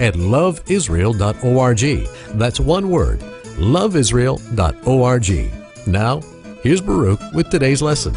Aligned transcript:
at 0.00 0.14
loveisrael.org. 0.14 2.38
That's 2.38 2.60
one 2.60 2.90
word, 2.90 3.20
loveisrael.org. 3.58 5.86
Now, 5.86 6.20
here's 6.62 6.80
Baruch 6.80 7.20
with 7.32 7.50
today's 7.50 7.82
lesson. 7.82 8.16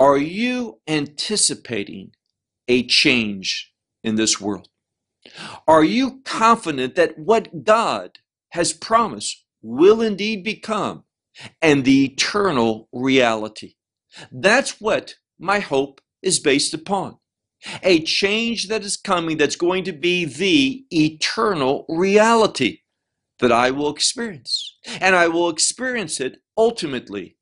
Are 0.00 0.18
you 0.18 0.80
anticipating 0.88 2.10
a 2.68 2.86
change 2.86 3.72
in 4.02 4.16
this 4.16 4.40
world? 4.40 4.68
Are 5.66 5.84
you 5.84 6.20
confident 6.24 6.94
that 6.96 7.18
what 7.18 7.64
God 7.64 8.18
has 8.50 8.72
promised 8.72 9.44
will 9.62 10.02
indeed 10.02 10.44
become 10.44 11.04
and 11.62 11.84
the 11.84 12.04
eternal 12.04 12.88
reality? 12.92 13.74
That's 14.30 14.80
what 14.80 15.14
my 15.38 15.60
hope 15.60 16.00
is 16.22 16.38
based 16.38 16.74
upon. 16.74 17.18
A 17.82 18.02
change 18.02 18.68
that 18.68 18.84
is 18.84 18.96
coming 18.96 19.36
that's 19.36 19.56
going 19.56 19.84
to 19.84 19.92
be 19.92 20.24
the 20.24 20.84
eternal 20.90 21.86
reality 21.88 22.80
that 23.38 23.52
I 23.52 23.70
will 23.70 23.90
experience. 23.90 24.76
And 25.00 25.16
I 25.16 25.28
will 25.28 25.48
experience 25.48 26.20
it 26.20 26.38
ultimately 26.56 27.36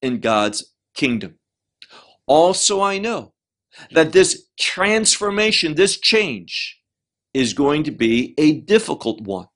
in 0.00 0.20
God's 0.20 0.72
kingdom. 0.94 1.38
Also, 2.26 2.80
I 2.80 2.98
know 2.98 3.32
that 3.90 4.12
this 4.12 4.48
transformation, 4.58 5.74
this 5.74 5.98
change, 5.98 6.78
is 7.34 7.54
going 7.54 7.82
to 7.84 7.90
be 7.90 8.34
a 8.38 8.60
difficult 8.60 9.20
one. 9.22 9.46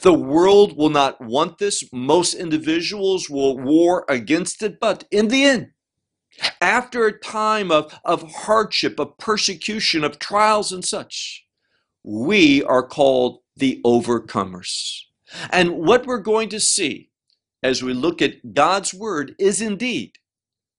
The 0.00 0.12
world 0.12 0.76
will 0.76 0.90
not 0.90 1.20
want 1.20 1.58
this. 1.58 1.84
Most 1.92 2.34
individuals 2.34 3.28
will 3.28 3.58
war 3.58 4.04
against 4.08 4.62
it, 4.62 4.78
but 4.80 5.04
in 5.10 5.28
the 5.28 5.44
end, 5.44 5.68
after 6.60 7.06
a 7.06 7.18
time 7.18 7.70
of, 7.70 7.98
of 8.04 8.30
hardship, 8.32 8.98
of 8.98 9.18
persecution, 9.18 10.04
of 10.04 10.18
trials 10.18 10.72
and 10.72 10.84
such, 10.84 11.46
we 12.02 12.62
are 12.64 12.86
called 12.86 13.40
the 13.56 13.80
overcomers. 13.84 15.00
And 15.50 15.78
what 15.78 16.06
we're 16.06 16.18
going 16.18 16.48
to 16.50 16.60
see 16.60 17.10
as 17.62 17.82
we 17.82 17.94
look 17.94 18.20
at 18.20 18.54
God's 18.54 18.92
word 18.92 19.34
is 19.38 19.60
indeed 19.60 20.18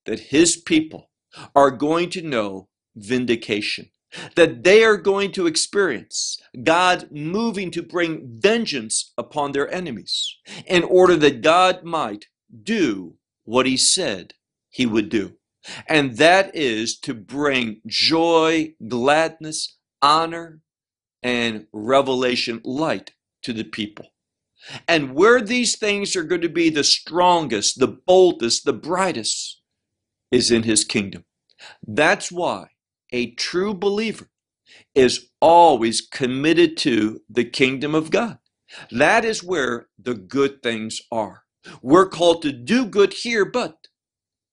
that 0.06 0.20
his 0.20 0.56
people 0.56 1.10
are 1.56 1.72
going 1.72 2.10
to 2.12 2.22
know 2.22 2.70
vindication, 2.96 3.90
that 4.36 4.64
they 4.64 4.84
are 4.84 4.98
going 4.98 5.32
to 5.34 5.48
experience 5.48 6.40
God 6.64 7.12
moving 7.12 7.72
to 7.72 7.82
bring 7.82 8.22
vengeance 8.40 9.12
upon 9.18 9.52
their 9.52 9.72
enemies 9.74 10.38
in 10.68 10.84
order 10.84 11.16
that 11.18 11.42
God 11.42 11.84
might 11.84 12.26
do 12.64 13.16
what 13.44 13.66
he 13.66 13.78
said 13.78 14.34
he 14.70 14.86
would 14.86 15.10
do. 15.10 15.34
And 15.88 16.18
that 16.18 16.56
is 16.56 16.98
to 17.00 17.14
bring 17.14 17.82
joy, 17.88 18.74
gladness, 18.88 19.78
honor, 20.02 20.62
and 21.24 21.68
revelation 21.74 22.62
light 22.64 23.14
to 23.44 23.54
the 23.54 23.64
people. 23.64 24.08
And 24.88 25.14
where 25.14 25.42
these 25.42 25.78
things 25.78 26.16
are 26.16 26.24
going 26.24 26.42
to 26.42 26.50
be 26.50 26.70
the 26.70 26.84
strongest, 26.84 27.80
the 27.80 27.88
boldest, 27.88 28.66
the 28.66 28.74
brightest 28.74 29.62
is 30.32 30.52
in 30.52 30.64
his 30.64 30.84
kingdom. 30.84 31.26
That's 31.88 32.32
why 32.32 32.68
a 33.12 33.32
true 33.32 33.74
believer 33.74 34.30
is 34.94 35.30
always 35.40 36.02
committed 36.02 36.78
to 36.78 37.22
the 37.30 37.46
kingdom 37.46 37.96
of 37.96 38.12
God. 38.12 38.40
That 38.92 39.24
is 39.24 39.44
where 39.44 39.88
the 39.98 40.16
good 40.16 40.62
things 40.64 41.02
are. 41.12 41.44
We're 41.82 42.10
called 42.10 42.42
to 42.44 42.52
do 42.52 42.86
good 42.86 43.14
here, 43.14 43.46
but 43.46 43.88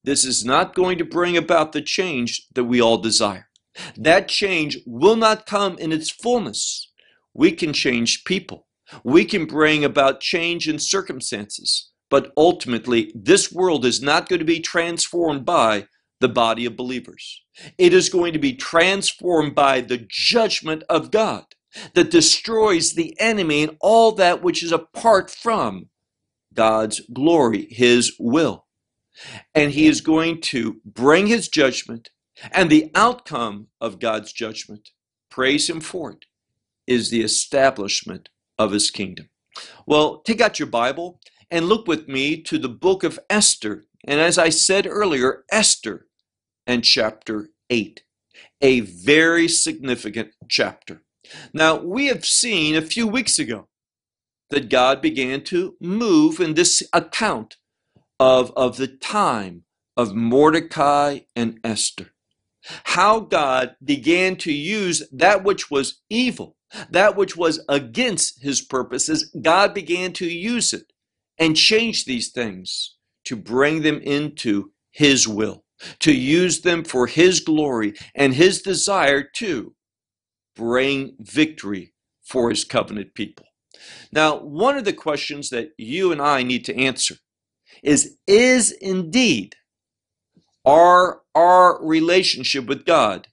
this 0.05 0.25
is 0.25 0.45
not 0.45 0.75
going 0.75 0.99
to 0.99 1.05
bring 1.05 1.37
about 1.37 1.73
the 1.73 1.83
change 1.83 2.47
that 2.55 2.65
we 2.65 2.81
all 2.81 2.99
desire. 2.99 3.49
That 3.97 4.29
change 4.29 4.79
will 4.87 5.17
not 5.17 5.47
come 5.47 5.79
in 5.79 5.93
its 5.93 6.11
fullness. 6.11 6.91
We 7.35 7.53
can 7.53 7.73
change 7.73 8.25
people. 8.25 8.67
We 9.05 9.25
can 9.25 9.47
bring 9.47 9.85
about 9.85 10.21
change 10.21 10.69
in 10.69 10.79
circumstances. 10.79 11.91
But 12.11 12.33
ultimately, 12.37 13.11
this 13.15 13.51
world 13.51 13.87
is 13.87 14.03
not 14.03 14.29
going 14.29 14.41
to 14.41 14.45
be 14.45 14.61
transformed 14.61 15.47
by 15.47 15.87
the 16.21 16.29
body 16.29 16.67
of 16.67 16.77
believers. 16.77 17.43
It 17.79 17.95
is 17.95 18.09
going 18.09 18.35
to 18.35 18.39
be 18.39 18.55
transformed 18.55 19.55
by 19.55 19.81
the 19.81 20.07
judgment 20.09 20.85
of 20.89 21.11
God 21.11 21.45
that 21.95 22.11
destroys 22.11 22.93
the 22.93 23.19
enemy 23.19 23.63
and 23.63 23.77
all 23.81 24.13
that 24.13 24.43
which 24.43 24.63
is 24.63 24.73
apart 24.73 25.31
from 25.31 25.89
God's 26.53 27.01
glory, 27.13 27.67
His 27.71 28.13
will. 28.19 28.67
And 29.55 29.73
He 29.73 29.87
is 29.87 30.01
going 30.01 30.41
to 30.43 30.81
bring 30.85 31.27
His 31.27 31.49
judgment, 31.49 32.11
and 32.51 32.71
the 32.71 32.91
outcome 32.95 33.69
of 33.81 34.01
God's 34.01 34.33
judgment, 34.33 34.91
praise 35.31 35.69
Him 35.69 35.81
for 35.81 36.13
it, 36.13 36.25
is 36.87 37.11
the 37.11 37.23
establishment 37.23 38.29
of 38.59 38.73
His 38.73 38.91
kingdom. 38.91 39.29
Well, 39.87 40.21
take 40.21 40.41
out 40.41 40.59
your 40.59 40.69
Bible 40.69 41.21
and 41.51 41.67
look 41.67 41.87
with 41.87 42.09
me 42.09 42.41
to 42.43 42.59
the 42.59 42.69
book 42.69 43.05
of 43.05 43.21
Esther. 43.29 43.85
And 44.07 44.21
as 44.21 44.39
I 44.39 44.49
said 44.49 44.87
earlier, 44.87 45.45
Esther 45.51 46.07
and 46.67 46.83
chapter 46.83 47.51
8, 47.69 48.03
a 48.61 48.81
very 48.81 49.49
significant 49.49 50.31
chapter. 50.49 51.03
Now, 51.53 51.77
we 51.77 52.07
have 52.07 52.25
seen 52.25 52.75
a 52.75 52.83
few 52.83 53.07
weeks 53.07 53.39
ago 53.39 53.69
that 54.51 54.69
God 54.69 55.01
began 55.01 55.43
to 55.45 55.77
move 55.81 56.41
in 56.41 56.55
this 56.55 56.83
account 56.93 57.57
of, 58.19 58.53
of 58.57 58.77
the 58.77 58.89
time 58.89 59.65
of 59.97 60.15
Mordecai 60.15 61.21
and 61.35 61.59
Esther. 61.65 62.13
How 62.85 63.21
God 63.21 63.75
began 63.85 64.37
to 64.37 64.53
use 64.53 65.03
that 65.13 65.43
which 65.43 65.71
was 65.71 66.01
evil, 66.09 66.57
that 66.91 67.17
which 67.17 67.37
was 67.37 67.65
against 67.69 68.43
his 68.43 68.61
purposes, 68.61 69.35
God 69.41 69.75
began 69.75 70.13
to 70.15 70.27
use 70.27 70.73
it 70.73 70.93
and 71.39 71.57
change 71.57 72.05
these 72.05 72.31
things 72.31 72.97
to 73.25 73.37
bring 73.37 73.83
them 73.83 74.01
into 74.01 74.71
his 74.93 75.27
will 75.27 75.65
to 76.01 76.13
use 76.13 76.61
them 76.61 76.85
for 76.85 77.07
His 77.07 77.41
glory 77.41 77.95
and 78.15 78.35
His 78.35 78.63
desire 78.63 79.23
to 79.37 79.75
bring 80.55 81.17
victory 81.19 81.95
for 82.23 82.51
His 82.51 82.65
covenant 82.65 83.15
people. 83.15 83.47
Now, 84.13 84.39
one 84.39 84.77
of 84.77 84.85
the 84.85 84.93
questions 84.93 85.51
that 85.51 85.71
you 85.77 86.13
and 86.13 86.21
I 86.21 86.43
need 86.43 86.65
to 86.67 86.77
answer 86.77 87.17
is 87.83 88.17
Is 88.27 88.73
indeed 88.73 89.57
our, 90.65 91.23
our 91.35 91.85
relationship 91.85 92.67
with 92.67 92.85
God 92.87 93.29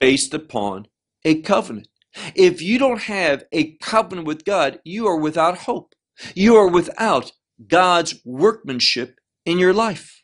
based 0.00 0.34
upon 0.34 0.88
a 1.24 1.40
covenant? 1.42 1.88
If 2.34 2.62
you 2.62 2.78
don't 2.78 3.02
have 3.02 3.44
a 3.52 3.76
covenant 3.78 4.26
with 4.26 4.44
God, 4.44 4.80
you 4.84 5.06
are 5.06 5.18
without 5.18 5.58
hope. 5.58 5.94
You 6.34 6.56
are 6.56 6.68
without 6.68 7.32
God's 7.66 8.14
workmanship 8.24 9.18
in 9.46 9.58
your 9.58 9.72
life. 9.74 10.22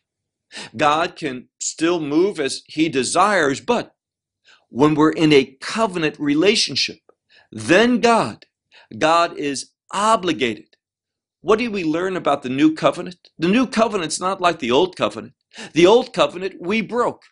God 0.77 1.17
can 1.17 1.49
still 1.61 2.01
move 2.01 2.41
as 2.41 2.63
He 2.67 2.89
desires, 2.89 3.61
but 3.61 3.95
when 4.69 4.95
we're 4.95 5.13
in 5.13 5.33
a 5.33 5.57
covenant 5.61 6.17
relationship, 6.19 6.99
then 7.53 8.01
God, 8.01 8.47
God 8.99 9.37
is 9.39 9.73
obligated. 9.93 10.70
What 11.43 11.59
do 11.59 11.71
we 11.71 11.85
learn 11.85 12.17
about 12.17 12.43
the 12.43 12.51
new 12.51 12.75
covenant? 12.75 13.31
The 13.39 13.49
new 13.49 13.67
covenant's 13.67 14.21
not 14.21 14.41
like 14.41 14.59
the 14.59 14.71
old 14.71 14.97
covenant. 14.97 15.35
The 15.73 15.87
old 15.87 16.13
covenant 16.13 16.57
we 16.61 16.83
broke, 16.83 17.23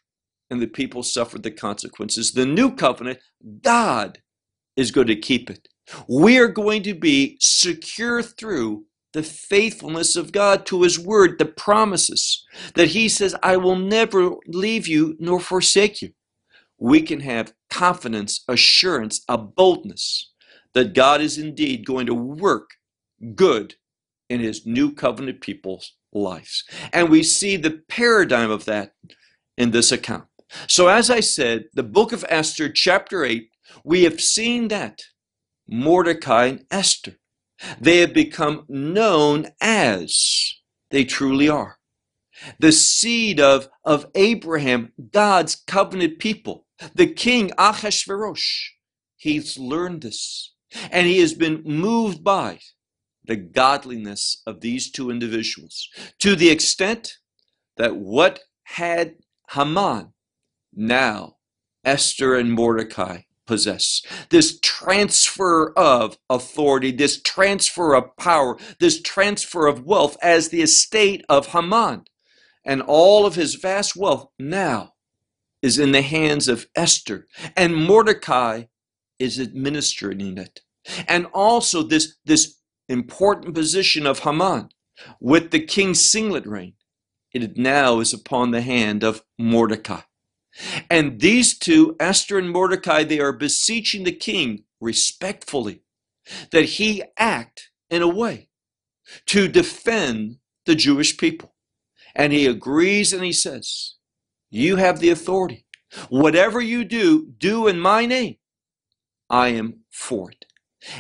and 0.51 0.63
the 0.63 0.67
people 0.67 1.03
suffered 1.03 1.43
the 1.43 1.51
consequences. 1.51 2.33
The 2.33 2.47
new 2.47 2.75
covenant, 2.75 3.19
God 3.63 4.19
is 4.77 4.91
going 4.91 5.09
to 5.09 5.17
keep 5.17 5.51
it. 5.51 5.69
We 6.09 6.39
are 6.39 6.49
going 6.49 6.83
to 6.85 6.95
be 6.95 7.37
secure 7.41 8.23
through 8.23 8.87
the 9.13 9.23
faithfulness 9.23 10.17
of 10.17 10.33
God 10.33 10.67
to 10.67 10.83
His 10.83 10.99
Word, 10.99 11.39
the 11.39 11.47
promises 11.47 12.45
that 12.75 12.89
He 12.89 13.09
says, 13.09 13.37
I 13.43 13.57
will 13.57 13.77
never 13.77 14.33
leave 14.47 14.87
you 14.87 15.17
nor 15.19 15.41
forsake 15.41 16.01
you. 16.03 16.11
We 16.79 17.03
can 17.03 17.21
have 17.21 17.53
confidence, 17.71 18.45
assurance, 18.49 19.23
a 19.29 19.37
boldness 19.37 20.33
that 20.75 20.95
God 20.95 21.21
is 21.21 21.39
indeed 21.39 21.87
going 21.87 22.07
to 22.07 22.15
work 22.15 22.71
good 23.35 23.75
in 24.29 24.41
His 24.41 24.67
new 24.67 24.93
covenant 24.93 25.41
people's 25.41 25.95
lives. 26.13 26.65
And 26.93 27.09
we 27.09 27.23
see 27.23 27.57
the 27.57 27.83
paradigm 27.89 28.51
of 28.51 28.65
that 28.67 28.93
in 29.57 29.71
this 29.71 29.93
account. 29.93 30.25
So, 30.67 30.89
as 30.89 31.11
I 31.11 31.21
said, 31.21 31.65
the 31.75 31.83
book 31.83 32.13
of 32.13 32.25
Esther, 32.29 32.71
chapter 32.71 33.25
8, 33.25 33.51
we 33.85 34.05
have 34.05 34.21
seen 34.21 34.69
that 34.69 35.03
Mordecai 35.69 36.47
and 36.47 36.65
Esther. 36.71 37.17
They 37.81 37.99
have 37.99 38.15
become 38.15 38.65
known 38.69 39.49
as 39.61 40.55
they 40.91 41.05
truly 41.05 41.49
are. 41.49 41.79
The 42.59 42.73
seed 42.73 43.41
of, 43.41 43.69
of 43.85 44.07
Abraham, 44.15 44.93
God's 45.13 45.57
covenant 45.57 46.19
people, 46.19 46.67
the 46.95 47.09
king 47.09 47.51
Ahasuerus, 47.59 48.71
he's 49.17 49.59
learned 49.59 50.03
this 50.03 50.55
and 50.91 51.07
he 51.07 51.19
has 51.19 51.35
been 51.35 51.63
moved 51.65 52.23
by 52.23 52.61
the 53.29 53.37
godliness 53.37 54.43
of 54.47 54.61
these 54.61 54.91
two 54.91 55.11
individuals 55.11 55.89
to 56.19 56.35
the 56.35 56.51
extent 56.51 57.19
that 57.77 57.97
what 57.97 58.41
had 58.65 59.15
Haman, 59.51 60.13
now 60.75 61.37
Esther 61.85 62.35
and 62.35 62.53
Mordecai 62.53 63.21
possess. 63.47 64.03
This 64.31 64.59
transfer 64.61 65.73
of 65.73 66.19
authority, 66.29 66.91
this 66.91 67.23
transfer 67.23 67.95
of 67.95 68.17
power, 68.17 68.59
this 68.81 69.01
transfer 69.01 69.67
of 69.67 69.85
wealth 69.85 70.17
as 70.23 70.49
the 70.49 70.63
estate 70.63 71.25
of 71.29 71.49
Haman. 71.49 72.05
And 72.65 72.83
all 72.83 73.25
of 73.25 73.37
his 73.37 73.55
vast 73.55 73.97
wealth 73.97 74.29
now 74.39 74.95
is 75.63 75.79
in 75.79 75.93
the 75.93 76.03
hands 76.03 76.49
of 76.49 76.67
Esther, 76.77 77.27
and 77.57 77.75
Mordecai 77.75 78.65
is 79.19 79.41
administering 79.41 80.39
it. 80.39 80.61
And 81.09 81.27
also 81.35 81.83
this, 81.83 82.17
this 82.25 82.58
important 82.89 83.55
position 83.55 84.07
of 84.07 84.21
Haman 84.21 84.71
with 85.21 85.51
the 85.51 85.61
king's 85.61 86.05
signet 86.05 86.47
ring, 86.47 86.75
it 87.33 87.57
now 87.57 88.01
is 88.01 88.13
upon 88.13 88.51
the 88.51 88.63
hand 88.63 89.05
of 89.05 89.23
Mordecai. 89.39 90.01
And 90.91 91.21
these 91.21 91.57
two, 91.57 91.95
Esther 92.01 92.39
and 92.39 92.51
Mordecai, 92.51 93.05
they 93.05 93.21
are 93.21 93.33
beseeching 93.33 94.05
the 94.05 94.13
king 94.13 94.65
respectfully 94.81 95.83
that 96.51 96.65
he 96.65 97.03
act 97.17 97.71
in 97.91 98.03
a 98.03 98.09
way 98.09 98.49
to 99.27 99.49
defend 99.49 100.39
the 100.67 100.75
Jewish 100.75 101.17
people. 101.17 101.55
And 102.15 102.33
he 102.33 102.47
agrees 102.47 103.13
and 103.13 103.23
he 103.23 103.33
says, 103.33 103.95
You 104.51 104.77
have 104.77 105.01
the 105.01 105.11
authority. 105.11 105.67
Whatever 106.09 106.61
you 106.61 106.85
do, 106.85 107.33
do 107.39 107.67
in 107.67 107.79
my 107.81 108.05
name. 108.05 108.37
I 109.31 109.49
am 109.49 109.81
for 109.91 110.31
it. 110.31 110.45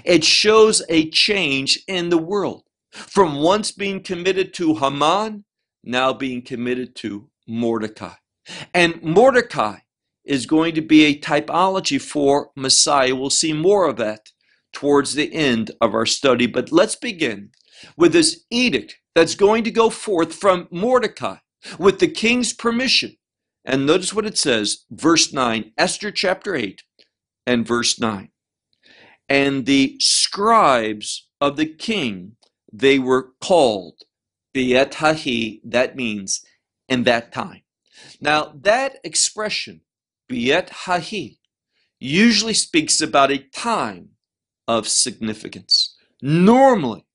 It 0.04 0.24
shows 0.24 0.82
a 0.88 1.10
change 1.10 1.82
in 1.86 2.08
the 2.08 2.18
world 2.18 2.64
from 2.90 3.40
once 3.40 3.72
being 3.72 4.02
committed 4.02 4.52
to 4.54 4.74
Haman, 4.76 5.44
now 5.84 6.12
being 6.12 6.42
committed 6.42 6.94
to 6.96 7.30
Mordecai. 7.46 8.14
And 8.74 9.02
Mordecai 9.02 9.78
is 10.24 10.46
going 10.46 10.74
to 10.74 10.82
be 10.82 11.04
a 11.04 11.18
typology 11.18 12.00
for 12.00 12.50
Messiah. 12.56 13.14
We'll 13.14 13.30
see 13.30 13.52
more 13.52 13.88
of 13.88 13.96
that 13.96 14.30
towards 14.72 15.14
the 15.14 15.32
end 15.32 15.70
of 15.80 15.94
our 15.94 16.06
study. 16.06 16.46
But 16.46 16.70
let's 16.72 16.96
begin 16.96 17.50
with 17.96 18.12
this 18.12 18.44
edict 18.50 18.96
that's 19.14 19.34
going 19.34 19.64
to 19.64 19.70
go 19.70 19.90
forth 19.90 20.34
from 20.34 20.68
Mordecai 20.70 21.36
with 21.78 21.98
the 21.98 22.08
king's 22.08 22.52
permission. 22.52 23.16
And 23.64 23.86
notice 23.86 24.14
what 24.14 24.26
it 24.26 24.38
says, 24.38 24.84
verse 24.90 25.32
9, 25.32 25.72
Esther 25.76 26.10
chapter 26.10 26.54
8 26.54 26.82
and 27.46 27.66
verse 27.66 27.98
9. 28.00 28.30
And 29.28 29.66
the 29.66 29.96
scribes 30.00 31.28
of 31.40 31.56
the 31.56 31.66
king, 31.66 32.36
they 32.72 32.98
were 32.98 33.32
called 33.40 34.02
Biet 34.54 34.94
Hahi, 34.94 35.60
that 35.64 35.96
means 35.96 36.42
in 36.88 37.04
that 37.04 37.32
time. 37.32 37.62
Now, 38.20 38.52
that 38.62 38.96
expression, 39.04 39.82
Biet 40.30 40.70
Hahi, 40.70 41.38
usually 42.00 42.54
speaks 42.54 43.00
about 43.00 43.30
a 43.30 43.38
time 43.38 44.10
of 44.66 44.88
significance. 44.88 45.96
Normally, 46.22 47.06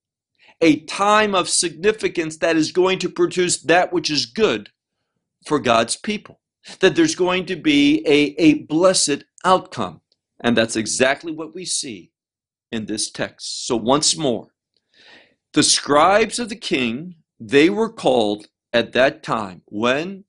a 0.61 0.79
time 0.81 1.35
of 1.35 1.49
significance 1.49 2.37
that 2.37 2.55
is 2.55 2.71
going 2.71 2.99
to 2.99 3.09
produce 3.09 3.61
that 3.61 3.91
which 3.91 4.09
is 4.09 4.25
good 4.25 4.69
for 5.45 5.59
God's 5.59 5.95
people. 5.95 6.39
That 6.79 6.95
there's 6.95 7.15
going 7.15 7.45
to 7.47 7.57
be 7.57 8.01
a, 8.07 8.41
a 8.41 8.63
blessed 8.63 9.25
outcome. 9.43 10.01
And 10.43 10.57
that's 10.57 10.75
exactly 10.75 11.31
what 11.31 11.55
we 11.55 11.65
see 11.65 12.11
in 12.71 12.85
this 12.85 13.09
text. 13.09 13.65
So, 13.65 13.77
once 13.77 14.17
more, 14.17 14.49
the 15.53 15.63
scribes 15.63 16.39
of 16.39 16.49
the 16.49 16.55
king, 16.55 17.15
they 17.39 17.69
were 17.69 17.91
called 17.91 18.47
at 18.73 18.93
that 18.93 19.23
time 19.23 19.61
when 19.65 20.25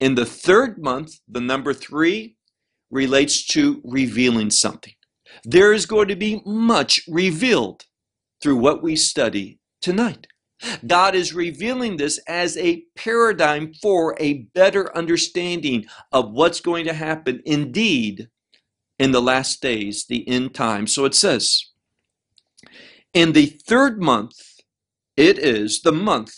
in 0.00 0.16
the 0.16 0.26
third 0.26 0.82
month, 0.82 1.20
the 1.28 1.40
number 1.40 1.72
three 1.72 2.36
relates 2.90 3.46
to 3.46 3.80
revealing 3.84 4.50
something. 4.50 4.92
There 5.44 5.72
is 5.72 5.86
going 5.86 6.08
to 6.08 6.16
be 6.16 6.42
much 6.44 7.00
revealed 7.08 7.86
through 8.42 8.56
what 8.56 8.82
we 8.82 8.96
study 8.96 9.60
tonight. 9.80 10.26
God 10.86 11.14
is 11.14 11.34
revealing 11.34 11.96
this 11.96 12.18
as 12.28 12.56
a 12.56 12.84
paradigm 12.96 13.72
for 13.82 14.16
a 14.20 14.44
better 14.54 14.96
understanding 14.96 15.86
of 16.12 16.32
what's 16.32 16.60
going 16.60 16.84
to 16.86 16.92
happen 16.92 17.42
indeed 17.44 18.28
in 18.98 19.12
the 19.12 19.22
last 19.22 19.60
days, 19.60 20.06
the 20.06 20.26
end 20.28 20.54
time. 20.54 20.86
So 20.86 21.04
it 21.04 21.14
says, 21.14 21.70
in 23.12 23.32
the 23.32 23.46
third 23.46 24.00
month, 24.00 24.36
it 25.16 25.38
is 25.38 25.82
the 25.82 25.92
month 25.92 26.34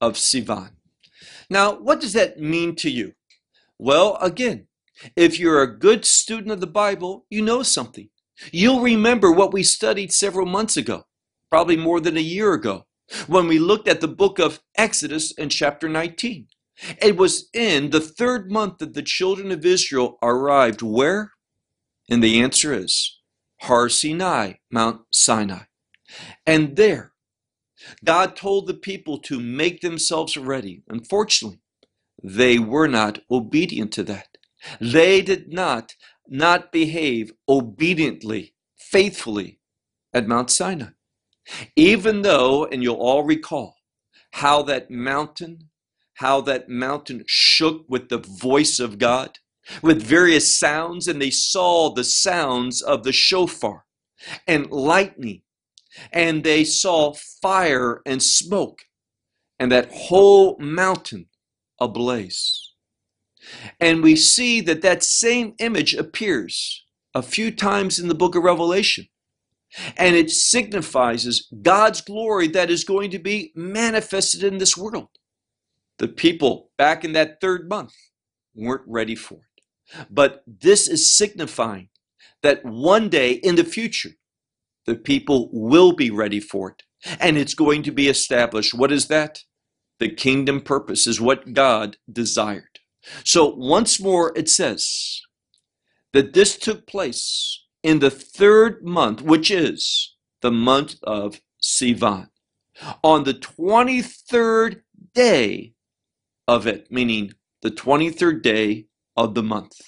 of 0.00 0.14
Sivan. 0.14 0.72
Now, 1.48 1.74
what 1.74 2.00
does 2.00 2.12
that 2.12 2.40
mean 2.40 2.74
to 2.76 2.90
you? 2.90 3.12
Well, 3.78 4.16
again, 4.20 4.66
if 5.14 5.38
you're 5.38 5.62
a 5.62 5.78
good 5.78 6.04
student 6.04 6.50
of 6.50 6.60
the 6.60 6.66
Bible, 6.66 7.26
you 7.30 7.42
know 7.42 7.62
something. 7.62 8.08
You'll 8.52 8.80
remember 8.80 9.30
what 9.30 9.52
we 9.52 9.62
studied 9.62 10.12
several 10.12 10.46
months 10.46 10.76
ago, 10.76 11.04
probably 11.50 11.76
more 11.76 12.00
than 12.00 12.16
a 12.16 12.20
year 12.20 12.52
ago, 12.52 12.86
when 13.26 13.46
we 13.46 13.58
looked 13.58 13.88
at 13.88 14.00
the 14.00 14.08
book 14.08 14.38
of 14.38 14.60
Exodus 14.76 15.32
in 15.32 15.48
chapter 15.48 15.88
19. 15.88 16.48
It 17.00 17.16
was 17.16 17.48
in 17.54 17.90
the 17.90 18.00
third 18.00 18.50
month 18.50 18.78
that 18.78 18.94
the 18.94 19.02
children 19.02 19.50
of 19.50 19.64
Israel 19.64 20.18
arrived 20.22 20.82
where? 20.82 21.32
And 22.08 22.22
the 22.22 22.40
answer 22.40 22.72
is 22.72 23.18
Har 23.62 23.88
Sinai, 23.88 24.54
Mount 24.70 25.02
Sinai. 25.10 25.64
And 26.46 26.76
there, 26.76 27.12
God 28.04 28.36
told 28.36 28.66
the 28.66 28.74
people 28.74 29.18
to 29.20 29.40
make 29.40 29.80
themselves 29.80 30.36
ready. 30.36 30.82
Unfortunately, 30.88 31.60
they 32.22 32.58
were 32.58 32.88
not 32.88 33.20
obedient 33.30 33.92
to 33.92 34.02
that. 34.04 34.38
They 34.80 35.20
did 35.22 35.52
not 35.52 35.94
not 36.28 36.72
behave 36.72 37.32
obediently, 37.48 38.54
faithfully 38.76 39.60
at 40.12 40.26
Mount 40.26 40.50
Sinai. 40.50 40.90
Even 41.76 42.22
though, 42.22 42.64
and 42.64 42.82
you'll 42.82 42.96
all 42.96 43.22
recall 43.22 43.76
how 44.32 44.62
that 44.62 44.90
mountain, 44.90 45.70
how 46.14 46.40
that 46.40 46.68
mountain 46.68 47.22
shook 47.26 47.84
with 47.88 48.08
the 48.08 48.18
voice 48.18 48.80
of 48.80 48.98
God, 48.98 49.38
with 49.82 50.02
various 50.02 50.56
sounds, 50.56 51.08
and 51.08 51.20
they 51.20 51.30
saw 51.30 51.92
the 51.92 52.04
sounds 52.04 52.82
of 52.82 53.04
the 53.04 53.12
shofar 53.12 53.84
and 54.46 54.70
lightning 54.70 55.42
and 56.12 56.44
they 56.44 56.64
saw 56.64 57.12
fire 57.12 58.02
and 58.06 58.22
smoke 58.22 58.82
and 59.58 59.72
that 59.72 59.90
whole 59.92 60.58
mountain 60.58 61.26
ablaze. 61.80 62.72
And 63.80 64.02
we 64.02 64.16
see 64.16 64.60
that 64.62 64.82
that 64.82 65.02
same 65.02 65.54
image 65.58 65.94
appears 65.94 66.84
a 67.14 67.22
few 67.22 67.50
times 67.50 67.98
in 67.98 68.08
the 68.08 68.14
book 68.14 68.34
of 68.34 68.42
Revelation. 68.42 69.06
And 69.96 70.16
it 70.16 70.30
signifies 70.30 71.48
God's 71.62 72.00
glory 72.00 72.48
that 72.48 72.70
is 72.70 72.84
going 72.84 73.10
to 73.10 73.18
be 73.18 73.52
manifested 73.54 74.42
in 74.42 74.58
this 74.58 74.76
world. 74.76 75.08
The 75.98 76.08
people 76.08 76.70
back 76.76 77.04
in 77.04 77.12
that 77.12 77.40
third 77.40 77.68
month 77.68 77.94
weren't 78.54 78.82
ready 78.86 79.14
for 79.14 79.34
it. 79.34 79.45
But 80.10 80.42
this 80.46 80.88
is 80.88 81.16
signifying 81.16 81.88
that 82.42 82.64
one 82.64 83.08
day 83.08 83.32
in 83.32 83.56
the 83.56 83.64
future, 83.64 84.10
the 84.86 84.94
people 84.94 85.48
will 85.52 85.92
be 85.92 86.10
ready 86.10 86.40
for 86.40 86.70
it. 86.70 86.82
And 87.20 87.36
it's 87.36 87.54
going 87.54 87.82
to 87.84 87.92
be 87.92 88.08
established. 88.08 88.74
What 88.74 88.92
is 88.92 89.08
that? 89.08 89.40
The 89.98 90.08
kingdom 90.08 90.60
purpose 90.60 91.06
is 91.06 91.20
what 91.20 91.52
God 91.52 91.96
desired. 92.10 92.80
So 93.24 93.54
once 93.54 94.00
more, 94.00 94.32
it 94.36 94.48
says 94.48 95.22
that 96.12 96.32
this 96.32 96.56
took 96.58 96.86
place 96.86 97.64
in 97.82 98.00
the 98.00 98.10
third 98.10 98.84
month, 98.84 99.22
which 99.22 99.50
is 99.50 100.16
the 100.42 100.50
month 100.50 100.96
of 101.02 101.40
Sivan. 101.62 102.28
On 103.02 103.24
the 103.24 103.34
23rd 103.34 104.82
day 105.14 105.74
of 106.46 106.66
it, 106.66 106.90
meaning 106.90 107.32
the 107.62 107.70
23rd 107.70 108.42
day 108.42 108.86
of 109.16 109.34
the 109.34 109.42
month. 109.42 109.80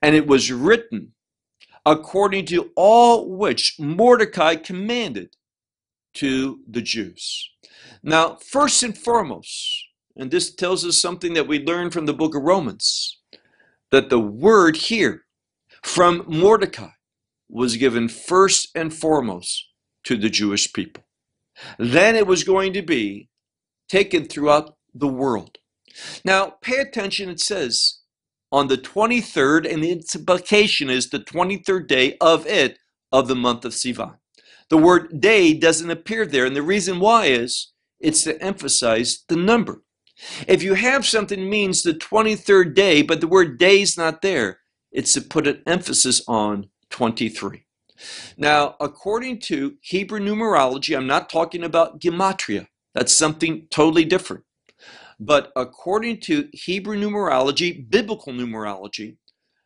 And 0.00 0.14
it 0.14 0.26
was 0.26 0.52
written 0.52 1.12
according 1.84 2.44
to 2.46 2.70
all 2.76 3.28
which 3.28 3.76
Mordecai 3.78 4.56
commanded 4.56 5.36
to 6.14 6.60
the 6.68 6.82
Jews. 6.82 7.50
Now, 8.02 8.36
first 8.36 8.82
and 8.82 8.96
foremost, 8.96 9.86
and 10.16 10.30
this 10.30 10.54
tells 10.54 10.84
us 10.84 11.00
something 11.00 11.34
that 11.34 11.46
we 11.46 11.64
learned 11.64 11.92
from 11.92 12.06
the 12.06 12.12
book 12.12 12.34
of 12.34 12.42
Romans, 12.42 13.20
that 13.90 14.10
the 14.10 14.18
word 14.18 14.76
here 14.76 15.24
from 15.82 16.24
Mordecai 16.26 16.90
was 17.48 17.76
given 17.76 18.08
first 18.08 18.68
and 18.74 18.92
foremost 18.92 19.68
to 20.04 20.16
the 20.16 20.28
Jewish 20.28 20.72
people. 20.72 21.04
Then 21.78 22.16
it 22.16 22.26
was 22.26 22.44
going 22.44 22.72
to 22.74 22.82
be 22.82 23.28
taken 23.88 24.24
throughout 24.24 24.76
the 24.94 25.08
world. 25.08 25.58
Now, 26.24 26.54
pay 26.60 26.78
attention, 26.78 27.30
it 27.30 27.40
says 27.40 27.97
on 28.50 28.68
the 28.68 28.78
23rd, 28.78 29.72
and 29.72 29.84
its 29.84 30.14
implication 30.14 30.90
is 30.90 31.10
the 31.10 31.18
23rd 31.18 31.86
day 31.86 32.16
of 32.20 32.46
it, 32.46 32.78
of 33.12 33.28
the 33.28 33.36
month 33.36 33.64
of 33.64 33.72
Sivan. 33.72 34.16
The 34.70 34.76
word 34.76 35.20
day 35.20 35.54
doesn't 35.54 35.90
appear 35.90 36.26
there, 36.26 36.44
and 36.44 36.56
the 36.56 36.62
reason 36.62 37.00
why 37.00 37.26
is 37.26 37.72
it's 38.00 38.24
to 38.24 38.40
emphasize 38.42 39.24
the 39.28 39.36
number. 39.36 39.82
If 40.46 40.62
you 40.62 40.74
have 40.74 41.06
something 41.06 41.48
means 41.48 41.82
the 41.82 41.94
23rd 41.94 42.74
day, 42.74 43.02
but 43.02 43.20
the 43.20 43.28
word 43.28 43.58
day 43.58 43.82
is 43.82 43.96
not 43.96 44.22
there, 44.22 44.60
it's 44.90 45.12
to 45.14 45.20
put 45.20 45.46
an 45.46 45.62
emphasis 45.66 46.22
on 46.26 46.68
23. 46.90 47.64
Now, 48.36 48.76
according 48.80 49.40
to 49.40 49.76
Hebrew 49.80 50.20
numerology, 50.20 50.96
I'm 50.96 51.06
not 51.06 51.28
talking 51.28 51.64
about 51.64 52.00
gematria. 52.00 52.66
That's 52.94 53.12
something 53.12 53.66
totally 53.70 54.04
different. 54.04 54.44
But 55.20 55.50
according 55.56 56.20
to 56.22 56.48
Hebrew 56.52 56.96
numerology, 56.96 57.88
biblical 57.88 58.32
numerology, 58.32 59.16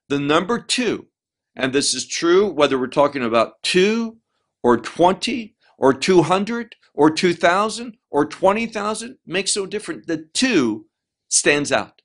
the 0.08 0.18
number 0.18 0.58
two, 0.58 1.08
and 1.54 1.72
this 1.72 1.94
is 1.94 2.06
true 2.06 2.50
whether 2.50 2.78
we're 2.78 2.86
talking 2.86 3.22
about 3.22 3.62
two 3.62 4.18
or 4.62 4.78
20 4.78 5.54
or 5.76 5.92
200 5.92 6.76
or 6.94 7.10
2,000 7.10 7.96
or 8.10 8.26
20,000, 8.26 9.18
makes 9.26 9.56
no 9.56 9.66
difference. 9.66 10.06
The 10.06 10.26
two 10.32 10.86
stands 11.28 11.72
out. 11.72 12.02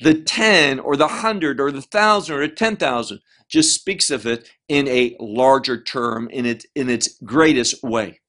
The 0.00 0.14
10 0.14 0.78
or 0.78 0.96
the 0.96 1.06
100 1.06 1.60
or 1.60 1.70
the 1.70 1.78
1,000 1.78 2.36
or 2.36 2.46
the 2.46 2.54
10,000 2.54 3.20
just 3.48 3.74
speaks 3.74 4.10
of 4.10 4.26
it 4.26 4.48
in 4.68 4.88
a 4.88 5.16
larger 5.18 5.82
term, 5.82 6.28
in, 6.30 6.46
it, 6.46 6.64
in 6.74 6.88
its 6.88 7.18
greatest 7.24 7.82
way. 7.82 8.20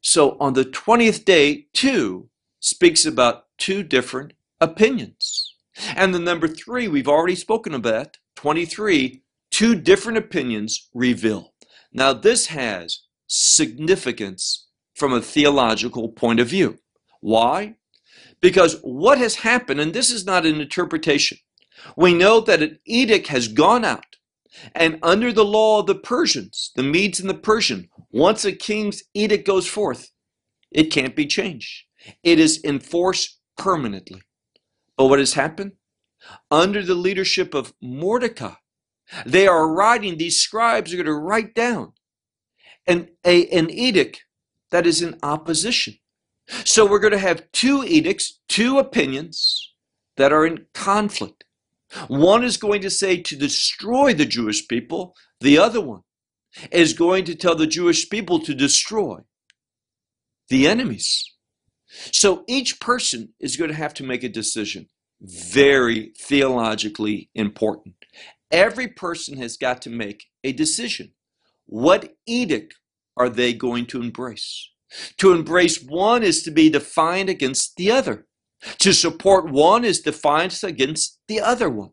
So 0.00 0.36
on 0.40 0.54
the 0.54 0.64
20th 0.64 1.24
day, 1.24 1.66
two 1.74 2.28
speaks 2.60 3.04
about 3.04 3.44
two 3.58 3.82
different 3.82 4.32
opinions. 4.60 5.54
And 5.94 6.14
the 6.14 6.18
number 6.18 6.48
three, 6.48 6.88
we've 6.88 7.08
already 7.08 7.34
spoken 7.34 7.74
about, 7.74 8.16
23, 8.36 9.22
two 9.50 9.74
different 9.74 10.18
opinions 10.18 10.88
reveal. 10.94 11.52
Now, 11.92 12.12
this 12.12 12.46
has 12.46 13.02
significance 13.26 14.68
from 14.94 15.12
a 15.12 15.20
theological 15.20 16.08
point 16.08 16.40
of 16.40 16.48
view. 16.48 16.78
Why? 17.20 17.74
Because 18.40 18.80
what 18.82 19.18
has 19.18 19.36
happened, 19.36 19.80
and 19.80 19.92
this 19.92 20.10
is 20.10 20.24
not 20.24 20.46
an 20.46 20.60
interpretation, 20.60 21.38
we 21.96 22.14
know 22.14 22.40
that 22.40 22.62
an 22.62 22.78
edict 22.84 23.28
has 23.28 23.48
gone 23.48 23.84
out, 23.84 24.16
and 24.74 24.98
under 25.02 25.32
the 25.32 25.44
law 25.44 25.80
of 25.80 25.86
the 25.86 25.94
Persians, 25.94 26.72
the 26.74 26.82
Medes 26.82 27.20
and 27.20 27.30
the 27.30 27.34
Persian, 27.34 27.88
once 28.10 28.44
a 28.44 28.52
king's 28.52 29.02
edict 29.14 29.46
goes 29.46 29.66
forth, 29.66 30.10
it 30.70 30.84
can't 30.84 31.14
be 31.14 31.26
changed. 31.26 31.84
It 32.22 32.38
is 32.38 32.62
enforced 32.64 33.37
permanently. 33.58 34.22
But 34.96 35.06
what 35.06 35.18
has 35.18 35.34
happened? 35.34 35.72
Under 36.50 36.82
the 36.82 36.94
leadership 36.94 37.54
of 37.54 37.74
Mordecai, 37.82 38.54
they 39.26 39.46
are 39.46 39.72
writing, 39.72 40.16
these 40.16 40.40
scribes 40.40 40.92
are 40.92 40.96
going 40.96 41.06
to 41.06 41.14
write 41.14 41.54
down 41.54 41.92
an, 42.86 43.08
a, 43.24 43.46
an 43.48 43.70
edict 43.70 44.24
that 44.70 44.86
is 44.86 45.02
in 45.02 45.18
opposition. 45.22 45.94
So 46.64 46.86
we're 46.86 46.98
going 46.98 47.12
to 47.12 47.18
have 47.18 47.50
two 47.52 47.84
edicts, 47.84 48.40
two 48.48 48.78
opinions 48.78 49.74
that 50.16 50.32
are 50.32 50.46
in 50.46 50.66
conflict. 50.74 51.44
One 52.08 52.42
is 52.42 52.56
going 52.56 52.82
to 52.82 52.90
say 52.90 53.20
to 53.22 53.36
destroy 53.36 54.12
the 54.12 54.26
Jewish 54.26 54.66
people, 54.66 55.14
the 55.40 55.58
other 55.58 55.80
one 55.80 56.02
is 56.70 56.92
going 56.92 57.24
to 57.24 57.34
tell 57.34 57.54
the 57.54 57.66
Jewish 57.66 58.08
people 58.08 58.40
to 58.40 58.54
destroy 58.54 59.20
the 60.48 60.66
enemies. 60.66 61.34
So 61.88 62.44
each 62.46 62.80
person 62.80 63.34
is 63.40 63.56
going 63.56 63.70
to 63.70 63.76
have 63.76 63.94
to 63.94 64.04
make 64.04 64.24
a 64.24 64.28
decision. 64.28 64.88
Very 65.20 66.12
theologically 66.18 67.30
important. 67.34 67.94
Every 68.50 68.88
person 68.88 69.38
has 69.38 69.56
got 69.56 69.82
to 69.82 69.90
make 69.90 70.24
a 70.44 70.52
decision. 70.52 71.12
What 71.66 72.14
edict 72.26 72.74
are 73.16 73.28
they 73.28 73.52
going 73.52 73.86
to 73.86 74.00
embrace? 74.00 74.70
To 75.18 75.32
embrace 75.32 75.82
one 75.82 76.22
is 76.22 76.42
to 76.44 76.50
be 76.50 76.70
defined 76.70 77.28
against 77.28 77.76
the 77.76 77.90
other. 77.90 78.26
To 78.80 78.92
support 78.92 79.50
one 79.50 79.84
is 79.84 80.00
defiance 80.00 80.62
against 80.64 81.18
the 81.28 81.40
other 81.40 81.68
one. 81.68 81.90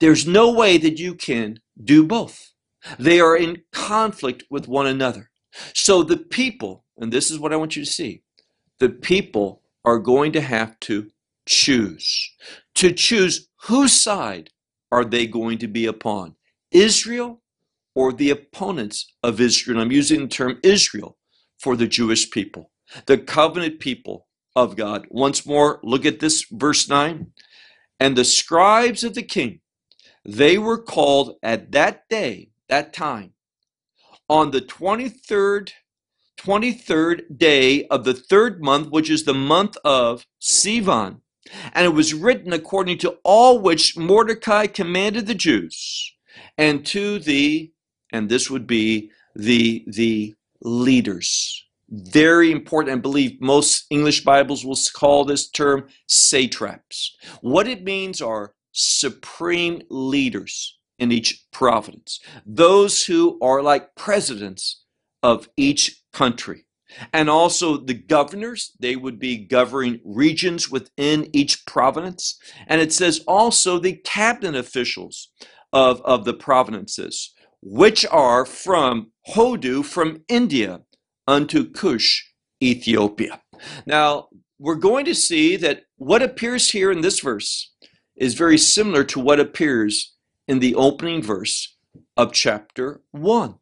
There's 0.00 0.26
no 0.26 0.50
way 0.52 0.78
that 0.78 0.98
you 0.98 1.14
can 1.14 1.60
do 1.82 2.04
both. 2.04 2.52
They 2.98 3.20
are 3.20 3.36
in 3.36 3.62
conflict 3.72 4.44
with 4.50 4.66
one 4.66 4.86
another. 4.86 5.30
So 5.74 6.02
the 6.02 6.16
people, 6.16 6.84
and 6.98 7.12
this 7.12 7.30
is 7.30 7.38
what 7.38 7.52
I 7.52 7.56
want 7.56 7.76
you 7.76 7.84
to 7.84 7.90
see, 7.90 8.21
the 8.82 8.88
people 8.88 9.62
are 9.84 10.00
going 10.00 10.32
to 10.32 10.40
have 10.40 10.78
to 10.80 11.08
choose. 11.46 12.34
To 12.74 12.92
choose 12.92 13.48
whose 13.62 13.92
side 13.92 14.50
are 14.90 15.04
they 15.04 15.24
going 15.26 15.58
to 15.58 15.68
be 15.68 15.86
upon? 15.86 16.34
Israel 16.72 17.40
or 17.94 18.12
the 18.12 18.30
opponents 18.30 19.12
of 19.22 19.40
Israel? 19.40 19.80
I'm 19.80 19.92
using 19.92 20.22
the 20.22 20.26
term 20.26 20.58
Israel 20.64 21.16
for 21.60 21.76
the 21.76 21.86
Jewish 21.86 22.28
people, 22.32 22.72
the 23.06 23.18
covenant 23.18 23.78
people 23.78 24.26
of 24.56 24.74
God. 24.74 25.06
Once 25.10 25.46
more, 25.46 25.78
look 25.84 26.04
at 26.04 26.18
this, 26.18 26.44
verse 26.50 26.88
9. 26.88 27.28
And 28.00 28.16
the 28.16 28.24
scribes 28.24 29.04
of 29.04 29.14
the 29.14 29.22
king, 29.22 29.60
they 30.24 30.58
were 30.58 30.82
called 30.82 31.36
at 31.40 31.70
that 31.70 32.08
day, 32.08 32.50
that 32.68 32.92
time, 32.92 33.34
on 34.28 34.50
the 34.50 34.60
23rd 34.60 35.70
23rd 36.44 37.38
day 37.38 37.86
of 37.86 38.04
the 38.04 38.14
third 38.14 38.62
month, 38.62 38.90
which 38.90 39.10
is 39.10 39.24
the 39.24 39.34
month 39.34 39.76
of 39.84 40.26
Sivan. 40.40 41.20
And 41.72 41.86
it 41.86 41.94
was 41.94 42.14
written 42.14 42.52
according 42.52 42.98
to 42.98 43.18
all 43.24 43.58
which 43.58 43.96
Mordecai 43.96 44.66
commanded 44.66 45.26
the 45.26 45.34
Jews, 45.34 46.14
and 46.56 46.84
to 46.86 47.18
the, 47.18 47.72
and 48.12 48.28
this 48.28 48.50
would 48.50 48.66
be 48.66 49.10
the, 49.34 49.84
the 49.86 50.34
leaders. 50.62 51.64
Very 51.88 52.50
important. 52.50 52.96
I 52.96 53.00
believe 53.00 53.40
most 53.40 53.86
English 53.90 54.24
Bibles 54.24 54.64
will 54.64 54.78
call 54.94 55.24
this 55.24 55.48
term 55.50 55.88
satraps. 56.06 57.16
What 57.40 57.68
it 57.68 57.84
means 57.84 58.22
are 58.22 58.54
supreme 58.72 59.82
leaders 59.90 60.78
in 60.98 61.12
each 61.12 61.44
province, 61.50 62.20
those 62.46 63.04
who 63.04 63.38
are 63.42 63.62
like 63.62 63.94
presidents 63.94 64.84
of 65.22 65.48
each 65.56 66.01
country. 66.12 66.66
And 67.12 67.30
also 67.30 67.78
the 67.78 67.94
governors, 67.94 68.72
they 68.78 68.96
would 68.96 69.18
be 69.18 69.46
governing 69.46 70.00
regions 70.04 70.70
within 70.70 71.28
each 71.32 71.64
province. 71.66 72.38
And 72.66 72.80
it 72.80 72.92
says 72.92 73.24
also 73.26 73.78
the 73.78 73.94
cabinet 74.04 74.54
officials 74.54 75.30
of, 75.72 76.02
of 76.02 76.24
the 76.24 76.34
provinces, 76.34 77.32
which 77.62 78.04
are 78.06 78.44
from 78.44 79.12
Hodu, 79.34 79.84
from 79.84 80.22
India, 80.28 80.80
unto 81.26 81.70
Cush, 81.70 82.28
Ethiopia. 82.62 83.40
Now, 83.86 84.28
we're 84.58 84.74
going 84.74 85.04
to 85.06 85.14
see 85.14 85.56
that 85.56 85.84
what 85.96 86.22
appears 86.22 86.70
here 86.70 86.92
in 86.92 87.00
this 87.00 87.20
verse 87.20 87.72
is 88.16 88.34
very 88.34 88.58
similar 88.58 89.04
to 89.04 89.20
what 89.20 89.40
appears 89.40 90.14
in 90.46 90.58
the 90.58 90.74
opening 90.74 91.22
verse 91.22 91.76
of 92.16 92.32
chapter 92.32 93.00
1. 93.12 93.54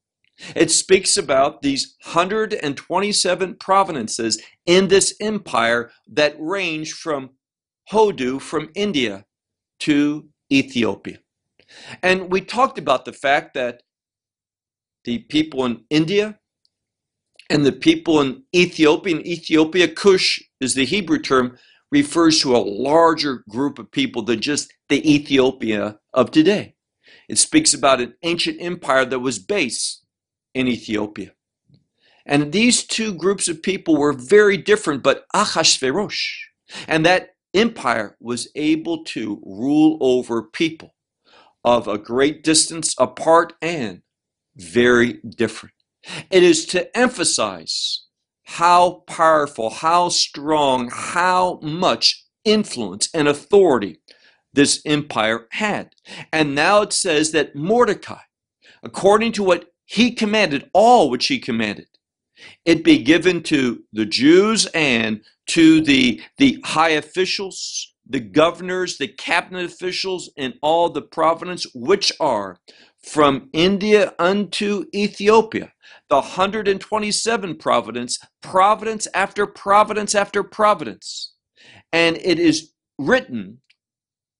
It 0.54 0.70
speaks 0.70 1.16
about 1.16 1.62
these 1.62 1.96
127 2.04 3.56
provinces 3.56 4.42
in 4.66 4.88
this 4.88 5.14
empire 5.20 5.90
that 6.06 6.34
range 6.38 6.92
from 6.92 7.30
Hodu, 7.90 8.40
from 8.40 8.70
India, 8.74 9.26
to 9.80 10.28
Ethiopia. 10.52 11.18
And 12.02 12.30
we 12.30 12.40
talked 12.40 12.78
about 12.78 13.04
the 13.04 13.12
fact 13.12 13.54
that 13.54 13.82
the 15.04 15.18
people 15.18 15.64
in 15.64 15.84
India 15.90 16.38
and 17.48 17.64
the 17.64 17.72
people 17.72 18.20
in 18.20 18.44
Ethiopia, 18.54 19.16
in 19.16 19.26
Ethiopia, 19.26 19.88
Cush 19.88 20.40
is 20.60 20.74
the 20.74 20.84
Hebrew 20.84 21.18
term, 21.18 21.58
refers 21.90 22.40
to 22.40 22.54
a 22.54 22.58
larger 22.58 23.44
group 23.48 23.78
of 23.78 23.90
people 23.90 24.22
than 24.22 24.40
just 24.40 24.72
the 24.88 25.12
Ethiopia 25.12 25.98
of 26.12 26.30
today. 26.30 26.74
It 27.28 27.38
speaks 27.38 27.74
about 27.74 28.00
an 28.00 28.14
ancient 28.22 28.58
empire 28.60 29.04
that 29.04 29.18
was 29.18 29.38
based 29.38 29.99
in 30.54 30.68
Ethiopia. 30.68 31.32
And 32.26 32.52
these 32.52 32.84
two 32.84 33.14
groups 33.14 33.48
of 33.48 33.62
people 33.62 33.96
were 33.96 34.12
very 34.12 34.56
different, 34.56 35.02
but 35.02 35.24
Ahasuerus 35.34 36.16
and 36.86 37.04
that 37.04 37.30
empire 37.54 38.16
was 38.20 38.48
able 38.54 39.04
to 39.04 39.42
rule 39.44 39.98
over 40.00 40.42
people 40.42 40.94
of 41.64 41.88
a 41.88 41.98
great 41.98 42.44
distance 42.44 42.94
apart 42.98 43.54
and 43.60 44.02
very 44.56 45.14
different. 45.14 45.74
It 46.30 46.42
is 46.42 46.64
to 46.66 46.96
emphasize 46.96 48.06
how 48.44 49.02
powerful, 49.06 49.70
how 49.70 50.08
strong, 50.08 50.90
how 50.92 51.58
much 51.62 52.24
influence 52.44 53.08
and 53.12 53.28
authority 53.28 54.00
this 54.52 54.80
empire 54.84 55.46
had. 55.52 55.94
And 56.32 56.54
now 56.54 56.82
it 56.82 56.92
says 56.92 57.32
that 57.32 57.54
Mordecai 57.54 58.20
according 58.82 59.32
to 59.32 59.42
what 59.42 59.69
he 59.90 60.12
commanded, 60.12 60.70
all 60.72 61.10
which 61.10 61.26
he 61.26 61.40
commanded. 61.40 61.88
It 62.64 62.84
be 62.84 62.98
given 63.02 63.42
to 63.44 63.82
the 63.92 64.06
Jews 64.06 64.66
and 64.66 65.20
to 65.48 65.80
the, 65.80 66.22
the 66.38 66.60
high 66.64 66.90
officials, 66.90 67.92
the 68.08 68.20
governors, 68.20 68.98
the 68.98 69.08
cabinet 69.08 69.64
officials 69.64 70.30
and 70.36 70.54
all 70.62 70.90
the 70.90 71.02
province 71.02 71.66
which 71.74 72.12
are 72.20 72.58
from 73.02 73.48
India 73.52 74.14
unto 74.20 74.84
Ethiopia, 74.94 75.72
the 76.08 76.20
127 76.20 77.56
providence, 77.56 78.20
providence 78.42 79.08
after 79.12 79.44
providence 79.44 80.14
after 80.14 80.44
providence. 80.44 81.34
And 81.92 82.16
it 82.18 82.38
is 82.38 82.70
written 82.96 83.60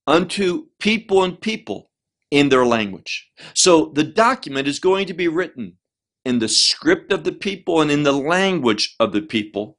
unto 0.06 0.66
people 0.78 1.24
and 1.24 1.40
people 1.40 1.89
in 2.30 2.48
their 2.48 2.64
language. 2.64 3.28
So 3.54 3.92
the 3.94 4.04
document 4.04 4.68
is 4.68 4.78
going 4.78 5.06
to 5.06 5.14
be 5.14 5.28
written 5.28 5.76
in 6.24 6.38
the 6.38 6.48
script 6.48 7.12
of 7.12 7.24
the 7.24 7.32
people 7.32 7.80
and 7.80 7.90
in 7.90 8.02
the 8.02 8.12
language 8.12 8.94
of 9.00 9.12
the 9.12 9.22
people 9.22 9.78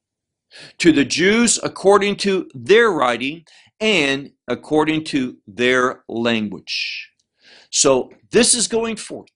to 0.80 0.92
the 0.92 1.06
Jews 1.06 1.60
according 1.64 2.18
to 2.18 2.50
their 2.54 2.90
writing 2.92 3.46
and 3.80 4.32
according 4.48 5.06
to 5.06 5.38
their 5.48 6.04
language. 6.08 7.10
So 7.70 8.12
this 8.32 8.54
is 8.54 8.68
going 8.68 8.98
forth. 8.98 9.30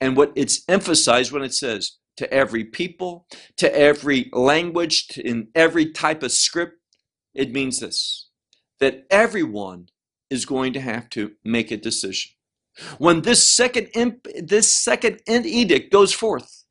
And 0.00 0.16
what 0.16 0.32
it's 0.36 0.62
emphasized 0.68 1.32
when 1.32 1.42
it 1.42 1.54
says 1.54 1.96
to 2.18 2.32
every 2.32 2.64
people, 2.64 3.26
to 3.56 3.74
every 3.74 4.28
language, 4.32 5.08
to, 5.08 5.26
in 5.26 5.48
every 5.54 5.92
type 5.92 6.22
of 6.22 6.30
script, 6.30 6.74
it 7.34 7.52
means 7.52 7.80
this 7.80 8.26
that 8.80 9.04
everyone 9.10 9.88
is 10.30 10.44
going 10.44 10.72
to 10.74 10.80
have 10.80 11.08
to 11.10 11.32
make 11.44 11.70
a 11.70 11.76
decision. 11.76 12.32
When 12.98 13.22
this 13.22 13.56
second 13.56 13.88
imp, 13.94 14.26
this 14.40 14.72
second 14.72 15.20
edict 15.28 15.92
goes 15.92 16.12
forth, 16.12 16.64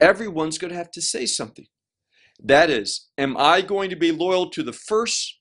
everyone's 0.00 0.58
going 0.58 0.72
to 0.72 0.76
have 0.76 0.90
to 0.92 1.02
say 1.02 1.26
something. 1.26 1.66
That 2.42 2.68
is, 2.68 3.08
am 3.16 3.36
I 3.36 3.62
going 3.62 3.90
to 3.90 3.96
be 3.96 4.12
loyal 4.12 4.50
to 4.50 4.62
the 4.62 4.72
first 4.72 5.38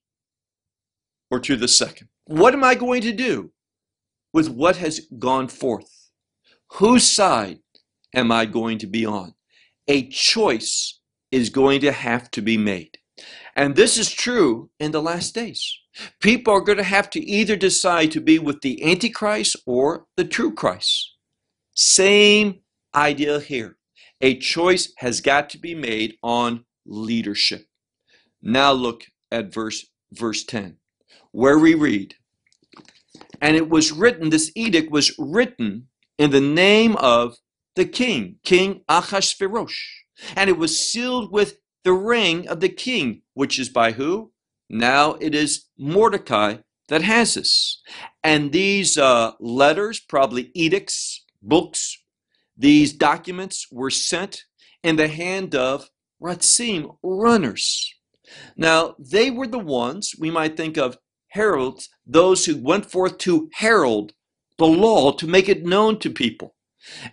or 1.29 1.39
to 1.41 1.55
the 1.55 1.67
second? 1.67 2.07
What 2.25 2.53
am 2.53 2.63
I 2.63 2.75
going 2.75 3.01
to 3.01 3.11
do 3.11 3.51
with 4.33 4.49
what 4.49 4.77
has 4.77 5.07
gone 5.19 5.47
forth? 5.47 6.09
Whose 6.73 7.09
side 7.09 7.59
am 8.13 8.31
I 8.31 8.45
going 8.45 8.77
to 8.79 8.87
be 8.87 9.05
on? 9.05 9.33
A 9.87 10.07
choice 10.09 10.99
is 11.31 11.49
going 11.49 11.81
to 11.81 11.91
have 11.91 12.31
to 12.31 12.41
be 12.41 12.57
made. 12.57 12.97
And 13.55 13.75
this 13.75 13.97
is 13.97 14.11
true 14.11 14.69
in 14.79 14.91
the 14.91 15.01
last 15.01 15.33
days. 15.33 15.79
People 16.19 16.53
are 16.53 16.61
going 16.61 16.77
to 16.77 16.83
have 16.83 17.09
to 17.11 17.25
either 17.25 17.55
decide 17.55 18.11
to 18.11 18.21
be 18.21 18.37
with 18.37 18.61
the 18.61 18.83
Antichrist 18.83 19.55
or 19.65 20.05
the 20.17 20.25
true 20.25 20.53
Christ. 20.53 21.13
Same 21.73 22.59
idea 22.93 23.39
here. 23.39 23.77
A 24.21 24.37
choice 24.37 24.91
has 24.97 25.21
got 25.21 25.49
to 25.51 25.57
be 25.57 25.75
made 25.75 26.15
on 26.21 26.65
leadership. 26.85 27.65
Now 28.41 28.71
look 28.71 29.05
at 29.31 29.53
verse 29.53 29.85
verse 30.11 30.43
10, 30.43 30.77
where 31.31 31.57
we 31.57 31.73
read, 31.73 32.15
And 33.41 33.55
it 33.55 33.69
was 33.69 33.91
written, 33.91 34.29
this 34.29 34.51
edict 34.55 34.91
was 34.91 35.13
written 35.17 35.87
in 36.17 36.31
the 36.31 36.41
name 36.41 36.95
of 36.97 37.37
the 37.75 37.85
king, 37.85 38.37
King 38.43 38.81
Achashverosh. 38.89 39.77
And 40.35 40.49
it 40.49 40.57
was 40.57 40.79
sealed 40.79 41.31
with 41.31 41.57
the 41.85 41.93
ring 41.93 42.47
of 42.49 42.59
the 42.59 42.69
king, 42.69 43.21
which 43.35 43.57
is 43.57 43.69
by 43.69 43.93
who? 43.93 44.31
Now 44.69 45.13
it 45.21 45.33
is 45.35 45.65
Mordecai 45.77 46.57
that 46.89 47.03
has 47.03 47.35
this. 47.35 47.81
And 48.23 48.51
these 48.51 48.97
uh, 48.97 49.33
letters, 49.39 49.99
probably 49.99 50.51
edicts, 50.53 51.23
books, 51.41 51.97
these 52.57 52.91
documents 52.91 53.67
were 53.71 53.91
sent 53.91 54.43
in 54.83 54.95
the 54.95 55.07
hand 55.07 55.55
of 55.55 55.89
Ratzim, 56.21 56.97
runners. 57.03 57.93
Now, 58.57 58.95
they 58.97 59.29
were 59.29 59.47
the 59.47 59.59
ones 59.59 60.15
we 60.17 60.31
might 60.31 60.57
think 60.57 60.77
of 60.77 60.97
heralds, 61.29 61.89
those 62.07 62.45
who 62.45 62.57
went 62.57 62.89
forth 62.89 63.19
to 63.19 63.49
herald 63.53 64.13
the 64.57 64.65
law, 64.65 65.11
to 65.11 65.27
make 65.27 65.49
it 65.49 65.65
known 65.65 65.99
to 65.99 66.09
people. 66.09 66.55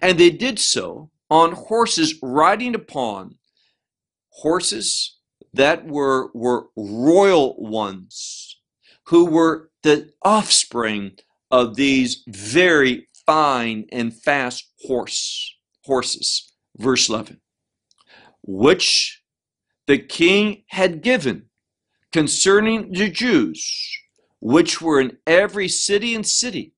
And 0.00 0.18
they 0.18 0.30
did 0.30 0.58
so 0.58 1.10
on 1.28 1.52
horses 1.52 2.14
riding 2.22 2.74
upon 2.74 3.36
horses 4.32 5.18
that 5.54 5.86
were, 5.86 6.30
were 6.34 6.66
royal 6.76 7.54
ones 7.58 8.58
who 9.06 9.26
were 9.26 9.70
the 9.82 10.10
offspring 10.22 11.12
of 11.50 11.76
these 11.76 12.22
very 12.26 13.08
fine 13.26 13.86
and 13.92 14.14
fast 14.14 14.70
horse 14.80 15.56
horses. 15.84 16.52
Verse 16.78 17.08
11 17.08 17.40
which 18.42 19.22
the 19.86 19.98
king 19.98 20.64
had 20.68 21.02
given 21.02 21.46
concerning 22.12 22.92
the 22.92 23.08
Jews, 23.08 23.98
which 24.40 24.82
were 24.82 25.00
in 25.00 25.16
every 25.26 25.68
city 25.68 26.14
and 26.14 26.26
city. 26.26 26.74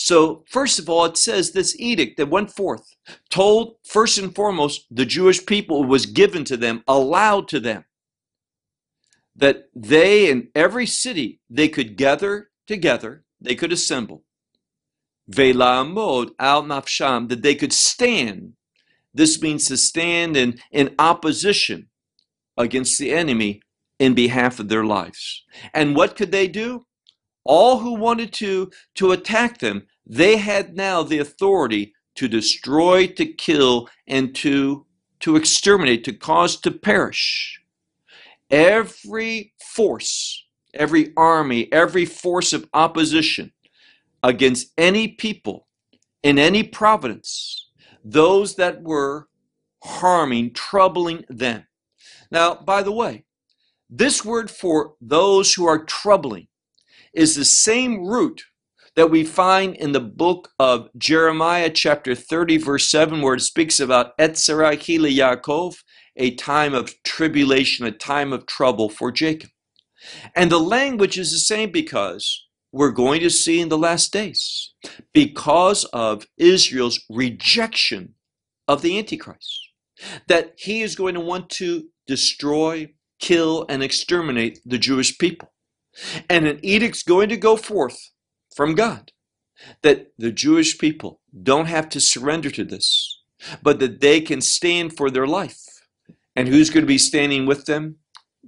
So, 0.00 0.44
first 0.48 0.78
of 0.78 0.88
all, 0.88 1.04
it 1.06 1.16
says 1.16 1.50
this 1.50 1.78
edict 1.78 2.16
that 2.16 2.30
went 2.30 2.52
forth 2.52 2.96
told 3.30 3.76
first 3.84 4.16
and 4.16 4.34
foremost 4.34 4.86
the 4.90 5.04
Jewish 5.04 5.44
people 5.44 5.84
was 5.84 6.06
given 6.06 6.44
to 6.44 6.56
them, 6.56 6.84
allowed 6.86 7.48
to 7.48 7.60
them, 7.60 7.84
that 9.34 9.68
they 9.74 10.30
in 10.30 10.48
every 10.54 10.86
city 10.86 11.40
they 11.50 11.68
could 11.68 11.96
gather 11.96 12.50
together, 12.66 13.24
they 13.40 13.56
could 13.56 13.72
assemble. 13.72 14.22
Velamod 15.30 16.30
al 16.38 16.62
nafsham, 16.62 17.28
that 17.28 17.42
they 17.42 17.56
could 17.56 17.72
stand 17.72 18.54
this 19.18 19.42
means 19.42 19.66
to 19.66 19.76
stand 19.76 20.36
in, 20.36 20.60
in 20.70 20.94
opposition 20.98 21.88
against 22.56 22.98
the 22.98 23.12
enemy 23.12 23.62
in 23.98 24.14
behalf 24.14 24.60
of 24.60 24.68
their 24.68 24.84
lives. 24.84 25.42
And 25.74 25.96
what 25.96 26.14
could 26.14 26.30
they 26.30 26.46
do? 26.46 26.86
All 27.44 27.78
who 27.78 27.94
wanted 27.94 28.32
to, 28.34 28.70
to 28.94 29.10
attack 29.10 29.58
them, 29.58 29.87
they 30.08 30.38
had 30.38 30.74
now 30.74 31.02
the 31.02 31.18
authority 31.18 31.94
to 32.16 32.28
destroy, 32.28 33.06
to 33.06 33.26
kill, 33.26 33.88
and 34.06 34.34
to, 34.36 34.86
to 35.20 35.36
exterminate, 35.36 36.04
to 36.04 36.12
cause 36.12 36.56
to 36.60 36.70
perish. 36.70 37.60
Every 38.50 39.52
force, 39.74 40.46
every 40.74 41.12
army, 41.16 41.70
every 41.72 42.06
force 42.06 42.52
of 42.52 42.68
opposition 42.72 43.52
against 44.22 44.72
any 44.78 45.08
people 45.08 45.68
in 46.22 46.38
any 46.38 46.62
providence 46.62 47.66
those 48.04 48.54
that 48.56 48.82
were 48.82 49.28
harming, 49.84 50.52
troubling 50.54 51.24
them. 51.28 51.66
Now, 52.30 52.54
by 52.54 52.82
the 52.82 52.92
way, 52.92 53.24
this 53.90 54.24
word 54.24 54.50
for 54.50 54.94
those 55.00 55.52
who 55.54 55.66
are 55.66 55.84
troubling 55.84 56.48
is 57.12 57.34
the 57.34 57.44
same 57.44 58.06
root 58.06 58.42
that 58.98 59.12
we 59.12 59.22
find 59.22 59.76
in 59.76 59.92
the 59.92 60.00
book 60.00 60.48
of 60.58 60.88
Jeremiah, 60.98 61.70
chapter 61.70 62.16
30, 62.16 62.56
verse 62.56 62.90
7, 62.90 63.22
where 63.22 63.34
it 63.36 63.42
speaks 63.42 63.78
about 63.78 64.18
Etzerah 64.18 64.76
Yaakov, 64.76 65.76
a 66.16 66.34
time 66.34 66.74
of 66.74 67.00
tribulation, 67.04 67.86
a 67.86 67.92
time 67.92 68.32
of 68.32 68.44
trouble 68.46 68.88
for 68.88 69.12
Jacob. 69.12 69.50
And 70.34 70.50
the 70.50 70.58
language 70.58 71.16
is 71.16 71.30
the 71.30 71.38
same 71.38 71.70
because 71.70 72.44
we're 72.72 72.90
going 72.90 73.20
to 73.20 73.30
see 73.30 73.60
in 73.60 73.68
the 73.68 73.78
last 73.78 74.12
days 74.12 74.74
because 75.14 75.84
of 75.92 76.26
Israel's 76.36 76.98
rejection 77.08 78.14
of 78.66 78.82
the 78.82 78.98
Antichrist. 78.98 79.60
That 80.26 80.54
he 80.56 80.82
is 80.82 80.96
going 80.96 81.14
to 81.14 81.20
want 81.20 81.50
to 81.50 81.84
destroy, 82.08 82.94
kill, 83.20 83.64
and 83.68 83.80
exterminate 83.80 84.58
the 84.66 84.76
Jewish 84.76 85.16
people. 85.18 85.52
And 86.28 86.48
an 86.48 86.58
edict's 86.64 87.04
going 87.04 87.28
to 87.28 87.36
go 87.36 87.56
forth 87.56 87.96
from 88.58 88.74
God 88.74 89.12
that 89.82 90.12
the 90.18 90.32
Jewish 90.32 90.78
people 90.78 91.20
don't 91.50 91.66
have 91.66 91.88
to 91.90 92.00
surrender 92.00 92.50
to 92.50 92.64
this, 92.64 93.22
but 93.62 93.78
that 93.78 94.00
they 94.00 94.20
can 94.20 94.40
stand 94.40 94.96
for 94.96 95.10
their 95.10 95.26
life. 95.26 95.62
And 96.36 96.48
who's 96.48 96.70
going 96.70 96.84
to 96.84 96.94
be 96.96 96.98
standing 96.98 97.46
with 97.46 97.64
them? 97.66 97.96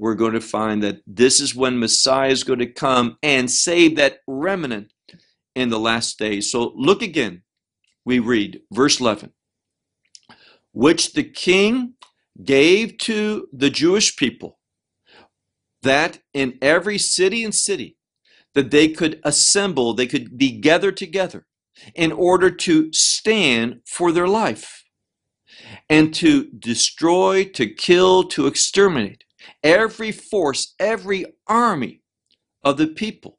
we're 0.00 0.14
going 0.14 0.32
to 0.32 0.40
find 0.40 0.82
that 0.82 1.02
this 1.06 1.40
is 1.40 1.54
when 1.54 1.78
Messiah 1.78 2.30
is 2.30 2.42
going 2.42 2.58
to 2.60 2.66
come 2.66 3.18
and 3.22 3.50
save 3.50 3.96
that 3.96 4.20
remnant 4.26 4.92
in 5.54 5.68
the 5.68 5.78
last 5.78 6.18
days. 6.18 6.50
So 6.50 6.72
look 6.74 7.02
again. 7.02 7.42
We 8.06 8.18
read 8.18 8.62
verse 8.72 8.98
11, 8.98 9.32
which 10.72 11.12
the 11.12 11.22
king 11.22 11.94
gave 12.42 12.96
to 12.98 13.46
the 13.52 13.68
Jewish 13.68 14.16
people 14.16 14.58
that 15.82 16.20
in 16.32 16.56
every 16.62 16.96
city 16.96 17.44
and 17.44 17.54
city 17.54 17.98
that 18.54 18.70
they 18.70 18.88
could 18.88 19.20
assemble, 19.24 19.94
they 19.94 20.06
could 20.06 20.36
be 20.36 20.50
gathered 20.50 20.96
together 20.96 21.46
in 21.94 22.12
order 22.12 22.50
to 22.50 22.92
stand 22.92 23.80
for 23.86 24.12
their 24.12 24.28
life 24.28 24.84
and 25.88 26.14
to 26.14 26.50
destroy, 26.58 27.44
to 27.44 27.66
kill, 27.66 28.24
to 28.24 28.46
exterminate 28.46 29.24
every 29.62 30.12
force, 30.12 30.74
every 30.78 31.26
army 31.46 32.02
of 32.62 32.76
the 32.76 32.86
people, 32.86 33.38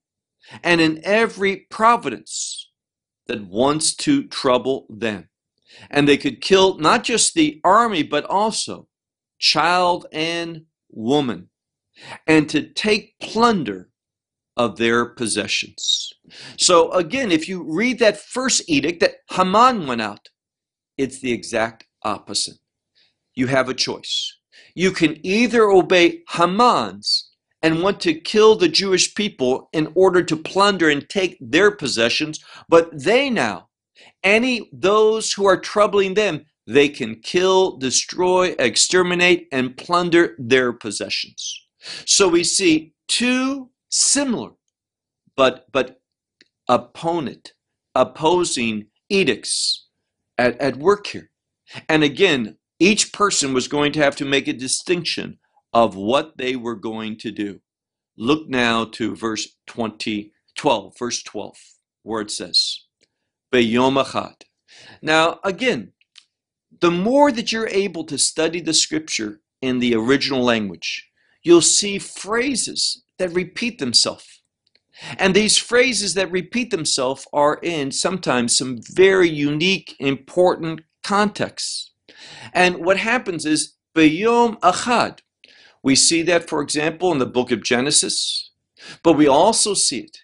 and 0.64 0.82
in 0.82 1.00
every 1.04 1.68
providence 1.70 2.70
that 3.28 3.46
wants 3.46 3.96
to 3.96 4.28
trouble 4.28 4.88
them. 4.90 5.30
And 5.90 6.08
they 6.08 6.18
could 6.18 6.42
kill 6.42 6.78
not 6.78 7.04
just 7.04 7.34
the 7.34 7.62
army, 7.64 8.04
but 8.04 8.26
also 8.26 8.88
child 9.40 10.06
and 10.12 10.64
woman, 10.90 11.50
and 12.28 12.50
to 12.50 12.62
take 12.62 13.16
plunder 13.20 13.91
of 14.58 14.78
their 14.78 15.06
possessions. 15.06 16.12
So 16.58 16.92
again, 16.92 17.32
if 17.32 17.48
you 17.48 17.64
read 17.64 18.00
that 18.00 18.20
first 18.20 18.64
edict 18.68 19.00
that 19.00 19.16
Haman 19.32 19.88
went 19.88 20.02
out, 20.02 20.30
it's 20.98 21.20
the 21.20 21.32
exact 21.32 21.86
opposite. 22.04 22.58
You 23.34 23.48
have 23.48 23.70
a 23.70 23.74
choice. 23.74 24.38
You 24.76 24.92
can 24.92 25.26
either 25.26 25.64
obey 25.64 26.24
Haman's 26.30 27.30
and 27.62 27.82
want 27.84 28.00
to 28.02 28.14
kill 28.14 28.56
the 28.56 28.68
Jewish 28.68 29.14
people 29.14 29.70
in 29.74 29.92
order 29.96 30.24
to 30.24 30.36
plunder 30.36 30.90
and 30.90 31.08
take 31.08 31.38
their 31.40 31.72
possessions, 31.72 32.44
but 32.68 32.90
they 32.92 33.30
now, 33.30 33.70
any 34.24 34.70
those 34.74 35.32
who 35.32 35.46
are 35.46 35.60
troubling 35.60 36.16
them, 36.16 36.46
they 36.68 36.90
can 36.90 37.16
kill, 37.22 37.78
destroy, 37.78 38.56
exterminate, 38.60 39.48
and 39.52 39.78
plunder 39.78 40.36
their 40.40 40.74
possessions. 40.74 41.68
So 42.06 42.28
we 42.28 42.44
see 42.44 42.94
two 43.08 43.71
similar 43.92 44.52
but 45.36 45.66
but 45.72 46.00
opponent 46.68 47.54
opposing 47.94 48.88
edicts 49.10 49.88
at, 50.38 50.60
at 50.60 50.78
work 50.78 51.08
here. 51.08 51.30
And 51.90 52.04
again, 52.04 52.58
each 52.80 53.14
person 53.14 53.54
was 53.54 53.68
going 53.68 53.92
to 53.94 54.00
have 54.00 54.16
to 54.18 54.26
make 54.26 54.48
a 54.48 54.54
distinction 54.54 55.38
of 55.74 55.96
what 55.96 56.38
they 56.38 56.56
were 56.56 56.76
going 56.76 57.18
to 57.18 57.32
do. 57.32 57.60
Look 58.18 58.50
now 58.50 58.86
to 58.86 59.16
verse 59.16 59.56
20, 59.68 60.32
12, 60.56 60.98
verse 60.98 61.24
12, 61.24 61.56
where 62.04 62.22
it 62.22 62.32
says, 62.32 62.86
Beyom 63.54 64.02
Achad. 64.04 64.44
Now, 65.02 65.40
again, 65.44 65.94
the 66.80 66.92
more 66.92 67.32
that 67.32 67.52
you're 67.52 67.68
able 67.68 68.04
to 68.06 68.18
study 68.18 68.62
the 68.62 68.74
scripture 68.74 69.42
in 69.62 69.80
the 69.80 69.96
original 69.96 70.44
language, 70.44 71.10
you'll 71.44 71.62
see 71.62 72.00
phrases 72.00 73.04
that 73.22 73.34
repeat 73.34 73.78
themselves. 73.78 74.42
And 75.18 75.36
these 75.36 75.58
phrases 75.58 76.16
that 76.16 76.32
repeat 76.32 76.72
themselves 76.72 77.28
are 77.32 77.60
in 77.62 77.92
sometimes 77.92 78.58
some 78.58 78.80
very 78.82 79.30
unique, 79.30 79.96
important 80.00 80.82
contexts. 81.04 81.94
And 82.54 82.84
what 82.86 82.98
happens 82.98 83.46
is, 83.46 83.76
Beyom 83.96 84.60
Achad. 84.62 85.20
We 85.84 85.96
see 85.96 86.22
that, 86.24 86.50
for 86.50 86.62
example, 86.62 87.12
in 87.12 87.20
the 87.20 87.26
book 87.26 87.52
of 87.52 87.64
Genesis, 87.64 88.52
but 89.04 89.14
we 89.14 89.28
also 89.28 89.74
see 89.74 90.00
it 90.00 90.18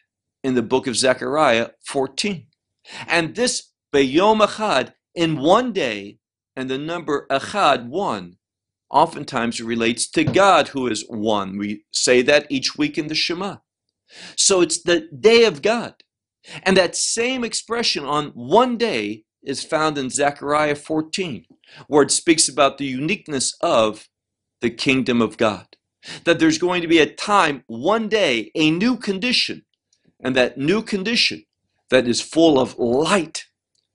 in 0.43 0.55
the 0.55 0.61
book 0.61 0.87
of 0.87 0.97
Zechariah 0.97 1.69
14. 1.85 2.47
And 3.07 3.35
this 3.35 3.71
Beyom 3.93 4.45
Achad, 4.45 4.93
in 5.13 5.37
one 5.37 5.71
day, 5.71 6.19
and 6.55 6.69
the 6.69 6.77
number 6.77 7.27
Achad, 7.29 7.87
one, 7.87 8.37
oftentimes 8.89 9.59
it 9.59 9.65
relates 9.65 10.09
to 10.11 10.23
God 10.23 10.69
who 10.69 10.87
is 10.87 11.05
one. 11.07 11.57
We 11.57 11.83
say 11.91 12.21
that 12.23 12.47
each 12.49 12.77
week 12.77 12.97
in 12.97 13.07
the 13.07 13.15
Shema. 13.15 13.57
So 14.35 14.61
it's 14.61 14.81
the 14.81 15.07
day 15.17 15.43
of 15.43 15.61
God. 15.61 15.95
And 16.63 16.77
that 16.77 16.95
same 16.95 17.43
expression 17.43 18.05
on 18.05 18.27
one 18.27 18.77
day 18.77 19.23
is 19.43 19.63
found 19.63 19.97
in 19.97 20.09
Zechariah 20.09 20.75
14, 20.75 21.45
where 21.87 22.03
it 22.03 22.11
speaks 22.11 22.47
about 22.47 22.77
the 22.77 22.85
uniqueness 22.85 23.55
of 23.61 24.07
the 24.61 24.69
kingdom 24.69 25.21
of 25.21 25.37
God. 25.37 25.67
That 26.23 26.39
there's 26.39 26.57
going 26.57 26.81
to 26.81 26.87
be 26.87 26.99
a 26.99 27.05
time, 27.05 27.63
one 27.67 28.07
day, 28.07 28.51
a 28.55 28.71
new 28.71 28.95
condition, 28.97 29.65
and 30.21 30.35
that 30.35 30.57
new 30.57 30.81
condition 30.81 31.43
that 31.89 32.07
is 32.07 32.21
full 32.21 32.59
of 32.59 32.77
light, 32.77 33.45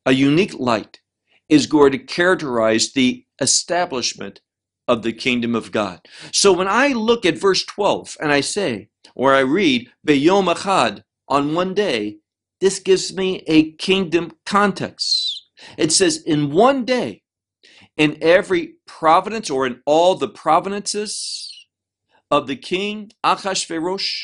a 0.04 0.12
unique 0.12 0.54
light, 0.54 1.00
is 1.48 1.66
going 1.66 1.92
to 1.92 1.98
characterize 1.98 2.92
the 2.92 3.24
establishment 3.40 4.40
of 4.88 5.02
the 5.02 5.12
kingdom 5.12 5.54
of 5.54 5.72
God. 5.72 6.00
So 6.32 6.52
when 6.52 6.68
I 6.68 6.88
look 6.88 7.24
at 7.24 7.38
verse 7.38 7.64
12 7.64 8.16
and 8.20 8.32
I 8.32 8.40
say, 8.40 8.88
or 9.14 9.34
I 9.34 9.40
read, 9.40 9.88
Beyom 10.06 10.52
Achad, 10.52 11.02
on 11.28 11.54
one 11.54 11.74
day, 11.74 12.18
this 12.60 12.78
gives 12.78 13.14
me 13.14 13.42
a 13.46 13.72
kingdom 13.72 14.32
context. 14.46 15.46
It 15.76 15.92
says, 15.92 16.22
in 16.22 16.50
one 16.52 16.84
day, 16.84 17.22
in 17.96 18.18
every 18.20 18.74
providence 18.86 19.50
or 19.50 19.66
in 19.66 19.80
all 19.86 20.14
the 20.14 20.28
providences 20.28 21.66
of 22.30 22.46
the 22.46 22.56
king 22.56 23.10
Achashverosh, 23.24 24.22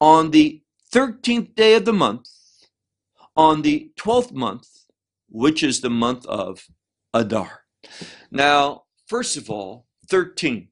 on 0.00 0.30
the 0.30 0.62
13th 0.92 1.54
day 1.54 1.74
of 1.74 1.84
the 1.84 1.92
month, 1.92 2.28
on 3.36 3.62
the 3.62 3.90
12th 3.98 4.32
month, 4.32 4.68
which 5.28 5.62
is 5.62 5.80
the 5.80 5.90
month 5.90 6.26
of 6.26 6.66
Adar. 7.12 7.60
Now, 8.30 8.83
first 9.06 9.36
of 9.36 9.50
all, 9.50 9.86
13. 10.08 10.68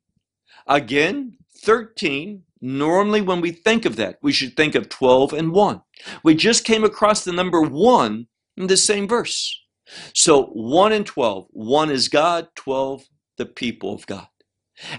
Again, 0.66 1.38
13 1.58 2.42
Normally, 2.64 3.20
when 3.20 3.40
we 3.40 3.50
think 3.50 3.84
of 3.84 3.96
that, 3.96 4.18
we 4.22 4.30
should 4.30 4.56
think 4.56 4.76
of 4.76 4.88
12 4.88 5.32
and 5.32 5.50
1. 5.50 5.82
We 6.22 6.36
just 6.36 6.64
came 6.64 6.84
across 6.84 7.24
the 7.24 7.32
number 7.32 7.60
1 7.60 8.28
in 8.56 8.66
the 8.68 8.76
same 8.76 9.08
verse. 9.08 9.60
So 10.14 10.44
1 10.44 10.92
and 10.92 11.04
12. 11.04 11.48
1 11.50 11.90
is 11.90 12.08
God, 12.08 12.48
12 12.54 13.04
the 13.36 13.46
people 13.46 13.92
of 13.92 14.06
God. 14.06 14.28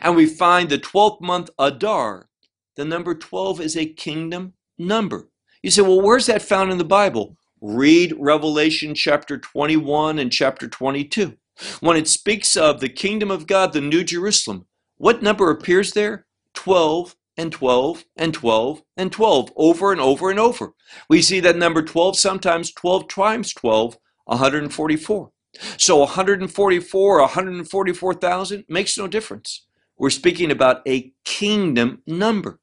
And 0.02 0.14
we 0.14 0.26
find 0.26 0.70
the 0.70 0.78
12th 0.78 1.22
month 1.22 1.52
Adar, 1.58 2.28
the 2.76 2.84
number 2.84 3.16
12 3.16 3.62
is 3.62 3.78
a 3.78 3.86
kingdom 3.86 4.54
number. 4.78 5.30
You 5.62 5.72
say, 5.72 5.84
well, 5.84 6.02
where's 6.02 6.26
that 6.26 6.42
found 6.42 6.70
in 6.70 6.78
the 6.78 6.84
Bible? 6.84 7.38
Read 7.62 8.14
Revelation 8.20 8.94
chapter 8.94 9.38
21 9.38 10.20
and 10.20 10.34
chapter 10.34 10.68
22. 10.68 11.38
When 11.80 11.98
it 11.98 12.08
speaks 12.08 12.56
of 12.56 12.80
the 12.80 12.90
kingdom 12.90 13.30
of 13.32 13.48
God, 13.48 13.74
the 13.74 13.82
New 13.82 14.04
Jerusalem, 14.04 14.66
what 14.98 15.22
number 15.22 15.52
appears 15.52 15.92
there? 15.92 16.26
12 16.54 17.16
and 17.38 17.52
12 17.52 18.06
and 18.16 18.34
12 18.34 18.84
and 18.98 19.12
12 19.12 19.52
over 19.56 19.92
and 19.92 20.02
over 20.02 20.30
and 20.30 20.40
over. 20.40 20.74
We 21.10 21.22
see 21.22 21.40
that 21.42 21.58
number 21.58 21.82
12 21.82 22.18
sometimes 22.18 22.72
12 22.72 23.08
times 23.08 23.54
12, 23.54 23.98
144. 24.26 25.32
So 25.78 25.98
144, 25.98 27.20
144,000 27.20 28.66
makes 28.68 28.98
no 28.98 29.08
difference. 29.08 29.66
We're 29.98 30.10
speaking 30.10 30.52
about 30.52 30.82
a 30.88 31.14
kingdom 31.24 32.02
number. 32.08 32.60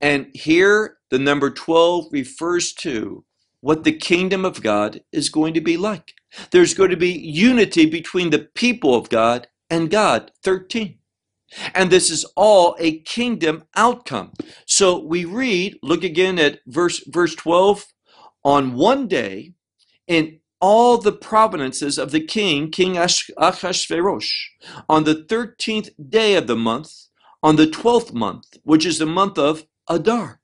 And 0.00 0.28
here 0.34 0.98
the 1.10 1.18
number 1.18 1.50
12 1.50 2.06
refers 2.12 2.72
to 2.74 3.24
what 3.60 3.84
the 3.84 3.92
kingdom 3.92 4.44
of 4.44 4.62
God 4.62 5.02
is 5.12 5.28
going 5.28 5.54
to 5.54 5.60
be 5.60 5.76
like. 5.76 6.14
There's 6.50 6.74
going 6.74 6.90
to 6.90 6.96
be 6.96 7.12
unity 7.12 7.86
between 7.86 8.30
the 8.30 8.48
people 8.54 8.94
of 8.94 9.08
God 9.08 9.48
and 9.68 9.90
God. 9.90 10.32
13. 10.44 10.98
And 11.74 11.90
this 11.90 12.10
is 12.10 12.24
all 12.36 12.76
a 12.78 13.00
kingdom 13.00 13.64
outcome. 13.74 14.32
So 14.66 15.04
we 15.04 15.24
read, 15.24 15.78
look 15.82 16.04
again 16.04 16.38
at 16.38 16.60
verse, 16.66 17.02
verse 17.08 17.34
12. 17.34 17.86
On 18.44 18.74
one 18.74 19.08
day, 19.08 19.54
in 20.06 20.40
all 20.60 20.98
the 20.98 21.12
provinces 21.12 21.98
of 21.98 22.10
the 22.10 22.24
king, 22.24 22.70
King 22.70 22.94
Achashverosh, 22.94 24.30
on 24.88 25.04
the 25.04 25.14
13th 25.14 25.90
day 26.08 26.36
of 26.36 26.46
the 26.46 26.56
month, 26.56 26.92
on 27.42 27.56
the 27.56 27.66
12th 27.66 28.12
month, 28.12 28.58
which 28.62 28.84
is 28.86 28.98
the 28.98 29.06
month 29.06 29.38
of 29.38 29.66
Adar. 29.88 30.40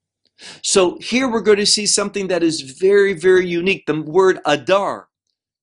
So 0.62 0.98
here 1.00 1.28
we're 1.28 1.40
going 1.40 1.58
to 1.58 1.66
see 1.66 1.86
something 1.86 2.28
that 2.28 2.42
is 2.42 2.60
very, 2.60 3.12
very 3.12 3.46
unique. 3.46 3.86
The 3.86 4.00
word 4.00 4.40
Adar 4.44 5.08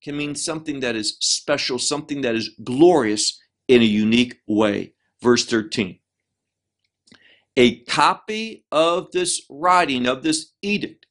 can 0.03 0.17
mean 0.17 0.35
something 0.35 0.81
that 0.81 0.95
is 0.95 1.17
special, 1.19 1.79
something 1.79 2.21
that 2.21 2.35
is 2.35 2.49
glorious 2.63 3.39
in 3.67 3.81
a 3.81 3.85
unique 3.85 4.41
way 4.47 4.93
verse 5.23 5.45
13. 5.45 5.97
A 7.55 7.79
copy 7.85 8.65
of 8.71 9.11
this 9.11 9.41
writing, 9.49 10.05
of 10.05 10.21
this 10.21 10.51
edict, 10.61 11.07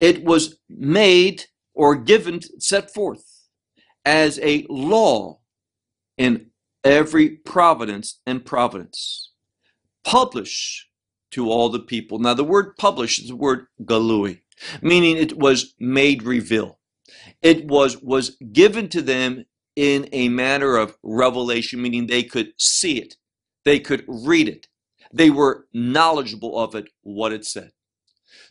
it 0.00 0.22
was 0.24 0.58
made 0.68 1.44
or 1.74 1.96
given, 1.96 2.40
set 2.60 2.92
forth 2.92 3.24
as 4.04 4.38
a 4.42 4.66
law 4.68 5.38
in 6.18 6.50
every 6.84 7.30
providence 7.30 8.20
and 8.26 8.44
providence. 8.44 9.32
Publish 10.04 10.88
to 11.30 11.48
all 11.48 11.68
the 11.68 11.80
people. 11.80 12.18
Now, 12.18 12.34
the 12.34 12.44
word 12.44 12.76
publish 12.76 13.20
is 13.20 13.28
the 13.28 13.36
word 13.36 13.66
galui, 13.84 14.40
meaning 14.82 15.16
it 15.16 15.38
was 15.38 15.74
made 15.78 16.24
reveal. 16.24 16.79
It 17.42 17.66
was, 17.66 18.00
was 18.02 18.36
given 18.52 18.88
to 18.90 19.02
them 19.02 19.44
in 19.76 20.08
a 20.12 20.28
manner 20.28 20.76
of 20.76 20.96
revelation, 21.02 21.80
meaning 21.80 22.06
they 22.06 22.22
could 22.22 22.52
see 22.58 22.98
it. 22.98 23.16
They 23.64 23.78
could 23.80 24.04
read 24.06 24.48
it. 24.48 24.66
They 25.12 25.30
were 25.30 25.66
knowledgeable 25.72 26.58
of 26.58 26.74
it, 26.74 26.88
what 27.02 27.32
it 27.32 27.44
said. 27.44 27.70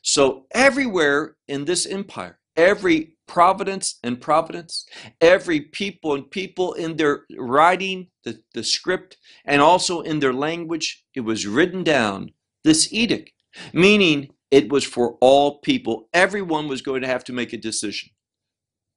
So 0.01 0.45
everywhere 0.51 1.35
in 1.47 1.65
this 1.65 1.85
empire, 1.85 2.39
every 2.55 3.17
providence 3.27 3.99
and 4.03 4.19
providence, 4.19 4.85
every 5.21 5.61
people 5.61 6.15
and 6.15 6.29
people 6.29 6.73
in 6.73 6.97
their 6.97 7.25
writing, 7.37 8.07
the, 8.23 8.41
the 8.53 8.63
script, 8.63 9.17
and 9.45 9.61
also 9.61 10.01
in 10.01 10.19
their 10.19 10.33
language, 10.33 11.05
it 11.13 11.21
was 11.21 11.47
written 11.47 11.83
down, 11.83 12.31
this 12.63 12.91
edict, 12.91 13.31
meaning 13.71 14.29
it 14.51 14.71
was 14.71 14.83
for 14.83 15.17
all 15.21 15.59
people. 15.59 16.09
Everyone 16.13 16.67
was 16.67 16.81
going 16.81 17.01
to 17.01 17.07
have 17.07 17.23
to 17.25 17.33
make 17.33 17.53
a 17.53 17.57
decision. 17.57 18.09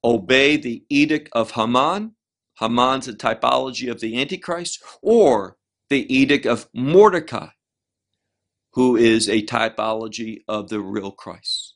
Obey 0.04 0.56
the 0.56 0.84
edict 0.88 1.28
of 1.32 1.52
Haman. 1.52 2.14
Haman's 2.58 3.08
a 3.08 3.14
typology 3.14 3.90
of 3.90 4.00
the 4.00 4.20
Antichrist, 4.20 4.82
or 5.00 5.56
the 5.90 6.12
edict 6.14 6.46
of 6.46 6.68
Mordecai, 6.74 7.48
who 8.72 8.96
is 8.96 9.28
a 9.28 9.42
typology 9.42 10.42
of 10.48 10.68
the 10.68 10.80
real 10.80 11.10
Christ. 11.10 11.74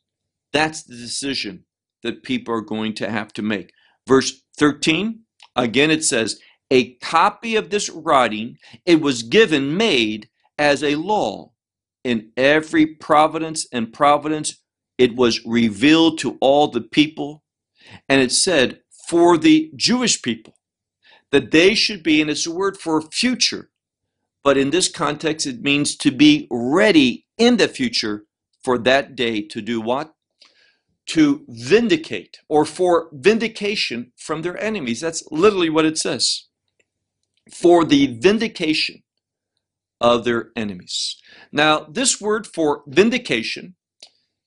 That's 0.52 0.82
the 0.84 0.96
decision 0.96 1.64
that 2.02 2.22
people 2.22 2.54
are 2.54 2.62
going 2.62 2.94
to 2.94 3.10
have 3.10 3.32
to 3.34 3.42
make. 3.42 3.72
Verse 4.06 4.42
13, 4.58 5.20
again 5.56 5.90
it 5.90 6.04
says, 6.04 6.40
A 6.70 6.94
copy 6.94 7.56
of 7.56 7.70
this 7.70 7.90
writing, 7.90 8.58
it 8.84 9.00
was 9.00 9.22
given, 9.22 9.76
made 9.76 10.28
as 10.58 10.82
a 10.82 10.94
law 10.94 11.52
in 12.04 12.30
every 12.36 12.86
providence 12.86 13.66
and 13.72 13.92
providence. 13.92 14.58
It 14.96 15.16
was 15.16 15.44
revealed 15.44 16.18
to 16.20 16.38
all 16.40 16.68
the 16.68 16.80
people. 16.80 17.42
And 18.08 18.20
it 18.20 18.32
said, 18.32 18.80
for 19.08 19.38
the 19.38 19.70
Jewish 19.76 20.20
people, 20.20 20.54
that 21.32 21.50
they 21.50 21.74
should 21.74 22.02
be, 22.02 22.20
and 22.20 22.30
it's 22.30 22.46
a 22.46 22.54
word 22.54 22.76
for 22.76 23.00
future, 23.02 23.70
but 24.42 24.56
in 24.56 24.70
this 24.70 24.88
context, 24.88 25.46
it 25.46 25.62
means 25.62 25.96
to 25.96 26.10
be 26.10 26.46
ready 26.50 27.26
in 27.36 27.56
the 27.56 27.68
future 27.68 28.24
for 28.62 28.78
that 28.78 29.16
day 29.16 29.42
to 29.42 29.60
do 29.60 29.80
what? 29.80 30.14
To 31.08 31.44
vindicate 31.48 32.38
or 32.48 32.64
for 32.64 33.08
vindication 33.12 34.12
from 34.16 34.42
their 34.42 34.56
enemies. 34.58 35.00
That's 35.00 35.24
literally 35.30 35.70
what 35.70 35.84
it 35.84 35.98
says. 35.98 36.46
For 37.52 37.84
the 37.84 38.18
vindication 38.18 39.02
of 40.00 40.24
their 40.24 40.50
enemies. 40.56 41.16
Now, 41.52 41.80
this 41.80 42.20
word 42.20 42.46
for 42.46 42.82
vindication 42.86 43.76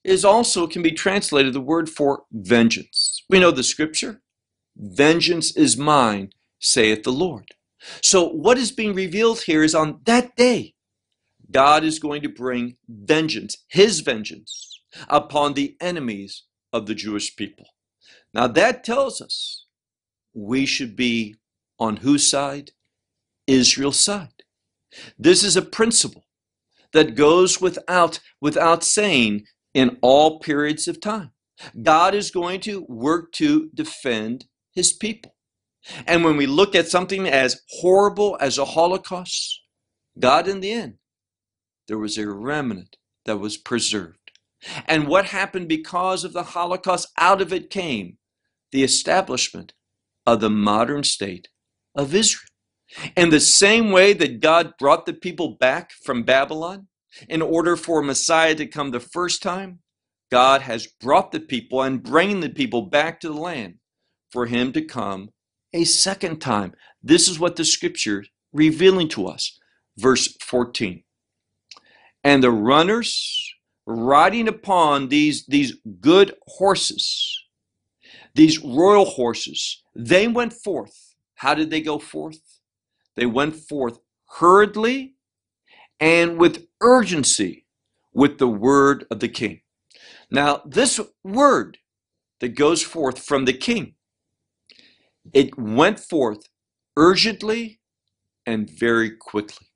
is 0.10 0.26
also 0.26 0.68
can 0.68 0.82
be 0.82 0.92
translated 0.92 1.54
the 1.54 1.62
word 1.62 1.90
for 1.90 2.24
vengeance. 2.32 3.24
We 3.30 3.40
know 3.40 3.52
the 3.52 3.64
scripture, 3.64 4.22
vengeance 4.76 5.56
is 5.56 5.78
mine, 5.78 6.32
saith 6.60 7.04
the 7.04 7.12
Lord. 7.12 7.52
So 8.02 8.28
what 8.28 8.58
is 8.58 8.72
being 8.72 8.94
revealed 8.94 9.42
here 9.42 9.64
is 9.64 9.76
on 9.76 10.00
that 10.06 10.36
day, 10.36 10.74
God 11.52 11.84
is 11.84 12.00
going 12.00 12.22
to 12.24 12.30
bring 12.30 12.78
vengeance, 12.88 13.58
his 13.68 14.02
vengeance, 14.02 14.82
upon 15.08 15.54
the 15.54 15.78
enemies 15.80 16.44
of 16.74 16.88
the 16.88 16.96
Jewish 16.96 17.36
people. 17.36 17.66
Now 18.34 18.48
that 18.48 18.84
tells 18.84 19.22
us 19.22 19.66
we 20.34 20.66
should 20.66 20.96
be 20.96 21.36
on 21.80 21.98
whose 21.98 22.30
side? 22.30 22.72
Israel's 23.48 24.04
side. 24.04 24.44
This 25.18 25.44
is 25.44 25.56
a 25.56 25.62
principle 25.62 26.26
that 26.94 27.16
goes 27.16 27.62
without 27.62 28.20
without 28.42 28.84
saying 28.84 29.46
in 29.80 29.98
all 30.02 30.40
periods 30.40 30.90
of 30.90 31.00
time. 31.00 31.32
God 31.82 32.14
is 32.14 32.32
going 32.32 32.60
to 32.62 32.86
work 32.90 33.32
to 33.34 33.70
defend 33.74 34.46
his 34.74 34.92
people. 34.92 35.36
And 36.06 36.26
when 36.26 36.36
we 36.36 36.48
look 36.48 36.76
at 36.76 36.90
something 36.90 37.30
as 37.30 37.62
horrible 37.70 38.38
as 38.42 38.58
a 38.58 38.66
Holocaust, 38.66 39.62
God 40.20 40.50
in 40.50 40.60
the 40.60 40.74
end, 40.74 40.96
there 41.88 41.98
was 41.98 42.18
a 42.18 42.30
remnant 42.30 42.98
that 43.26 43.38
was 43.38 43.56
preserved. 43.56 44.32
And 44.86 45.08
what 45.08 45.28
happened 45.28 45.70
because 45.70 46.26
of 46.26 46.34
the 46.34 46.44
Holocaust? 46.44 47.08
Out 47.18 47.42
of 47.42 47.54
it 47.54 47.70
came 47.70 48.18
the 48.74 48.84
establishment 48.84 49.72
of 50.26 50.42
the 50.42 50.50
modern 50.50 51.06
state 51.06 51.48
of 51.96 52.14
Israel. 52.14 52.50
In 53.16 53.30
the 53.30 53.40
same 53.40 53.92
way 53.92 54.12
that 54.12 54.42
God 54.42 54.74
brought 54.78 55.06
the 55.06 55.14
people 55.14 55.56
back 55.58 55.92
from 56.04 56.24
Babylon 56.24 56.89
in 57.28 57.42
order 57.42 57.76
for 57.76 58.02
Messiah 58.02 58.56
to 58.56 58.66
come 58.66 58.92
the 58.92 59.00
first 59.00 59.42
time, 59.42 59.80
God 60.32 60.62
has 60.62 60.88
brought 60.88 61.32
the 61.32 61.40
people 61.40 61.82
and 61.82 62.04
bringing 62.04 62.40
the 62.40 62.50
people 62.50 62.84
back 62.84 63.20
to 63.22 63.30
the 63.30 63.40
land 63.40 63.76
for 64.32 64.46
him 64.46 64.72
to 64.74 64.82
come 64.82 65.30
a 65.74 65.84
second 65.84 66.40
time. 66.40 66.74
This 67.02 67.28
is 67.28 67.40
what 67.40 67.56
the 67.56 67.66
scripture 67.66 68.26
revealing 68.54 69.08
to 69.10 69.28
us. 69.28 69.60
Verse 69.98 70.36
14. 70.42 71.04
And 72.24 72.44
the 72.44 72.52
runners 72.52 73.54
riding 73.86 74.48
upon 74.48 75.10
these, 75.10 75.46
these 75.48 75.78
good 76.00 76.36
horses, 76.48 77.44
these 78.36 78.60
royal 78.60 79.06
horses, 79.06 79.82
they 79.96 80.28
went 80.28 80.54
forth. 80.54 81.16
How 81.36 81.54
did 81.54 81.70
they 81.70 81.82
go 81.82 81.98
forth? 81.98 82.40
They 83.16 83.26
went 83.26 83.56
forth 83.56 84.00
hurriedly 84.26 85.16
and 86.00 86.38
with 86.38 86.68
urgency 86.82 87.66
with 88.14 88.38
the 88.38 88.48
word 88.48 89.06
of 89.12 89.20
the 89.20 89.30
king. 89.30 89.62
Now, 90.32 90.62
this 90.66 91.00
word 91.24 91.78
that 92.40 92.50
goes 92.50 92.82
forth 92.84 93.20
from 93.20 93.46
the 93.46 93.54
king 93.54 93.96
it 95.34 95.58
went 95.58 96.00
forth 96.00 96.48
urgently 96.98 97.80
and 98.46 98.70
very 98.70 99.12
quickly. 99.12 99.68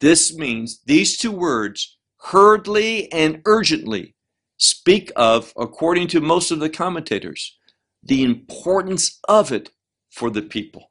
This 0.00 0.36
means 0.36 0.80
these 0.84 1.16
two 1.16 1.32
words, 1.32 1.96
hurriedly 2.18 3.10
and 3.12 3.40
urgently, 3.46 4.14
speak 4.58 5.10
of, 5.16 5.52
according 5.56 6.08
to 6.08 6.20
most 6.20 6.50
of 6.50 6.60
the 6.60 6.70
commentators, 6.70 7.58
the 8.02 8.24
importance 8.24 9.18
of 9.28 9.50
it 9.52 9.70
for 10.10 10.30
the 10.30 10.42
people. 10.42 10.90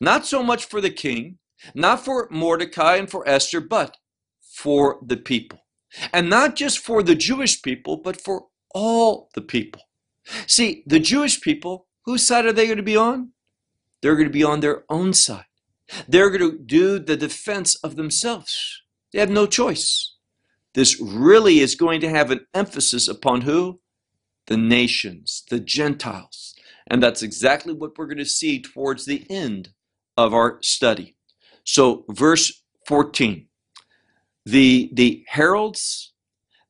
Not 0.00 0.26
so 0.26 0.42
much 0.42 0.66
for 0.66 0.80
the 0.80 0.90
king, 0.90 1.38
not 1.74 2.04
for 2.04 2.28
Mordecai 2.30 2.96
and 2.96 3.10
for 3.10 3.26
Esther, 3.28 3.60
but 3.60 3.96
for 4.40 4.98
the 5.04 5.16
people. 5.16 5.60
And 6.12 6.28
not 6.28 6.56
just 6.56 6.78
for 6.78 7.02
the 7.02 7.14
Jewish 7.14 7.62
people, 7.62 7.96
but 7.96 8.20
for 8.20 8.46
all 8.74 9.30
the 9.34 9.42
people. 9.42 9.82
See, 10.46 10.82
the 10.86 10.98
Jewish 10.98 11.40
people 11.40 11.86
Whose 12.04 12.26
side 12.26 12.44
are 12.44 12.52
they 12.52 12.66
going 12.66 12.76
to 12.76 12.82
be 12.82 12.96
on? 12.96 13.30
They're 14.02 14.16
going 14.16 14.28
to 14.28 14.32
be 14.32 14.44
on 14.44 14.60
their 14.60 14.84
own 14.90 15.14
side. 15.14 15.46
They're 16.06 16.30
going 16.30 16.50
to 16.50 16.58
do 16.58 16.98
the 16.98 17.16
defense 17.16 17.76
of 17.76 17.96
themselves. 17.96 18.82
They 19.12 19.20
have 19.20 19.30
no 19.30 19.46
choice. 19.46 20.14
This 20.74 21.00
really 21.00 21.60
is 21.60 21.74
going 21.74 22.00
to 22.00 22.10
have 22.10 22.30
an 22.30 22.46
emphasis 22.52 23.08
upon 23.08 23.42
who? 23.42 23.80
The 24.46 24.56
nations, 24.56 25.44
the 25.48 25.60
Gentiles. 25.60 26.54
And 26.86 27.02
that's 27.02 27.22
exactly 27.22 27.72
what 27.72 27.96
we're 27.96 28.06
going 28.06 28.18
to 28.18 28.26
see 28.26 28.60
towards 28.60 29.06
the 29.06 29.26
end 29.30 29.70
of 30.16 30.34
our 30.34 30.58
study. 30.62 31.16
So, 31.64 32.04
verse 32.10 32.62
14 32.86 33.48
the, 34.46 34.90
the 34.92 35.24
heralds, 35.28 36.12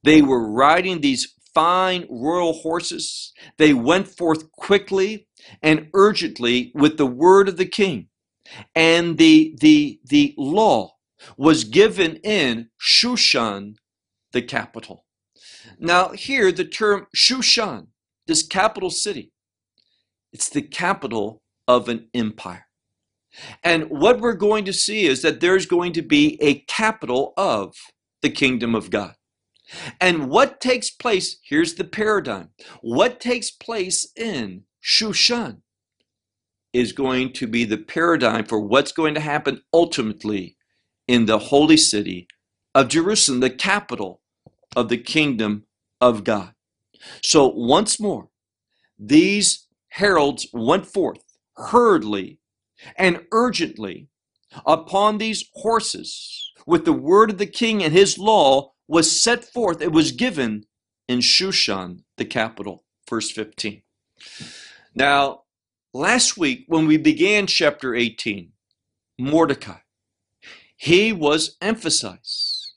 they 0.04 0.22
were 0.22 0.48
riding 0.48 1.00
these 1.00 1.34
fine 1.54 2.06
royal 2.10 2.52
horses. 2.52 3.32
They 3.58 3.74
went 3.74 4.08
forth 4.08 4.50
quickly 4.52 5.26
and 5.62 5.88
urgently 5.94 6.72
with 6.74 6.98
the 6.98 7.06
word 7.06 7.48
of 7.48 7.56
the 7.56 7.66
king. 7.66 8.08
And 8.74 9.18
the, 9.18 9.56
the, 9.60 10.00
the 10.04 10.34
law 10.36 10.94
was 11.36 11.64
given 11.64 12.16
in 12.16 12.68
Shushan, 12.80 13.76
the 14.32 14.42
capital. 14.42 15.04
Now, 15.78 16.10
here, 16.10 16.52
the 16.52 16.64
term 16.64 17.06
Shushan, 17.16 17.88
this 18.26 18.46
capital 18.46 18.90
city, 18.90 19.32
it's 20.32 20.48
the 20.48 20.62
capital 20.62 21.42
of 21.66 21.88
an 21.88 22.08
empire. 22.12 22.63
And 23.62 23.90
what 23.90 24.20
we're 24.20 24.34
going 24.34 24.64
to 24.66 24.72
see 24.72 25.06
is 25.06 25.22
that 25.22 25.40
there's 25.40 25.66
going 25.66 25.92
to 25.94 26.02
be 26.02 26.38
a 26.40 26.60
capital 26.60 27.32
of 27.36 27.74
the 28.22 28.30
kingdom 28.30 28.74
of 28.74 28.90
God. 28.90 29.14
And 30.00 30.28
what 30.28 30.60
takes 30.60 30.90
place, 30.90 31.38
here's 31.42 31.74
the 31.74 31.84
paradigm. 31.84 32.50
What 32.80 33.20
takes 33.20 33.50
place 33.50 34.08
in 34.16 34.64
Shushan 34.82 35.58
is 36.72 36.92
going 36.92 37.32
to 37.32 37.46
be 37.46 37.64
the 37.64 37.78
paradigm 37.78 38.44
for 38.44 38.60
what's 38.60 38.92
going 38.92 39.14
to 39.14 39.20
happen 39.20 39.62
ultimately 39.72 40.56
in 41.06 41.26
the 41.26 41.38
holy 41.38 41.76
city 41.76 42.26
of 42.74 42.88
Jerusalem, 42.88 43.40
the 43.40 43.50
capital 43.50 44.20
of 44.76 44.88
the 44.88 44.98
kingdom 44.98 45.64
of 46.00 46.24
God. 46.24 46.52
So 47.22 47.48
once 47.48 48.00
more, 48.00 48.28
these 48.98 49.66
heralds 49.88 50.48
went 50.52 50.86
forth 50.86 51.22
hurriedly 51.56 52.38
and 52.96 53.24
urgently 53.32 54.08
upon 54.66 55.18
these 55.18 55.44
horses 55.54 56.52
with 56.66 56.84
the 56.84 56.92
word 56.92 57.30
of 57.30 57.38
the 57.38 57.46
king 57.46 57.82
and 57.82 57.92
his 57.92 58.18
law 58.18 58.72
was 58.88 59.20
set 59.22 59.44
forth, 59.44 59.80
it 59.80 59.92
was 59.92 60.12
given 60.12 60.64
in 61.08 61.20
Shushan, 61.20 62.04
the 62.16 62.24
capital. 62.24 62.84
Verse 63.08 63.30
15. 63.30 63.82
Now, 64.94 65.42
last 65.92 66.36
week 66.36 66.64
when 66.68 66.86
we 66.86 66.96
began 66.96 67.46
chapter 67.46 67.94
18, 67.94 68.52
Mordecai, 69.18 69.78
he 70.76 71.12
was 71.12 71.56
emphasized. 71.60 72.72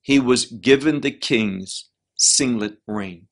He 0.00 0.18
was 0.18 0.46
given 0.46 1.00
the 1.00 1.10
king's 1.10 1.88
signet 2.16 2.78
ring. 2.86 3.28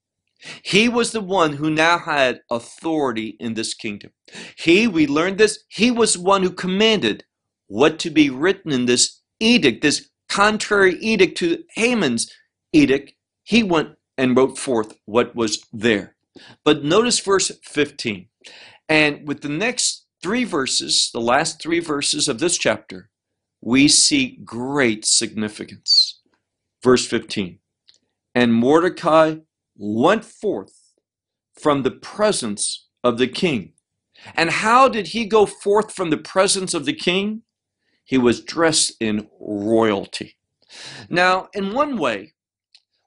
He 0.65 0.89
was 0.89 1.13
the 1.13 1.21
one 1.21 1.55
who 1.55 1.71
now 1.71 1.99
had 1.99 2.41
authority 2.51 3.37
in 3.39 3.55
this 3.55 3.75
kingdom. 3.75 4.11
He, 4.57 4.89
we 4.89 5.07
learned 5.07 5.39
this, 5.39 5.65
he 5.69 5.91
was 5.91 6.15
the 6.15 6.23
one 6.23 6.43
who 6.43 6.51
commanded 6.51 7.25
what 7.69 7.99
to 8.01 8.11
be 8.11 8.29
written 8.29 8.73
in 8.73 8.87
this 8.87 9.21
edict, 9.41 9.83
this 9.83 10.11
contrary 10.29 10.97
edict 11.01 11.37
to 11.39 11.63
Haman's 11.75 12.31
edict, 12.73 13.13
he 13.45 13.63
went 13.63 13.91
and 14.17 14.37
wrote 14.37 14.59
forth 14.59 14.95
what 15.05 15.35
was 15.35 15.65
there. 15.73 16.17
But 16.65 16.85
notice 16.85 17.19
verse 17.21 17.51
15. 17.65 18.29
And 18.89 19.27
with 19.27 19.43
the 19.43 19.49
next 19.49 20.07
three 20.23 20.45
verses, 20.45 21.11
the 21.13 21.21
last 21.21 21.61
three 21.61 21.81
verses 21.81 22.29
of 22.29 22.39
this 22.39 22.57
chapter, 22.59 23.11
we 23.61 23.89
see 23.89 24.39
great 24.45 25.05
significance. 25.05 26.21
Verse 26.83 27.07
15. 27.07 27.59
And 28.35 28.55
Mordecai 28.55 29.37
went 29.83 30.25
forth 30.25 30.93
from 31.61 31.83
the 31.83 31.91
presence 31.91 32.87
of 33.03 33.19
the 33.19 33.27
king. 33.27 33.73
And 34.37 34.49
how 34.49 34.89
did 34.89 35.09
he 35.09 35.25
go 35.25 35.45
forth 35.45 35.93
from 35.93 36.11
the 36.11 36.17
presence 36.17 36.73
of 36.73 36.85
the 36.85 36.93
king? 36.93 37.43
He 38.05 38.17
was 38.17 38.41
dressed 38.41 38.93
in 39.01 39.29
royalty. 39.41 40.37
Now, 41.11 41.49
in 41.53 41.75
one 41.75 41.97
way, 41.97 42.35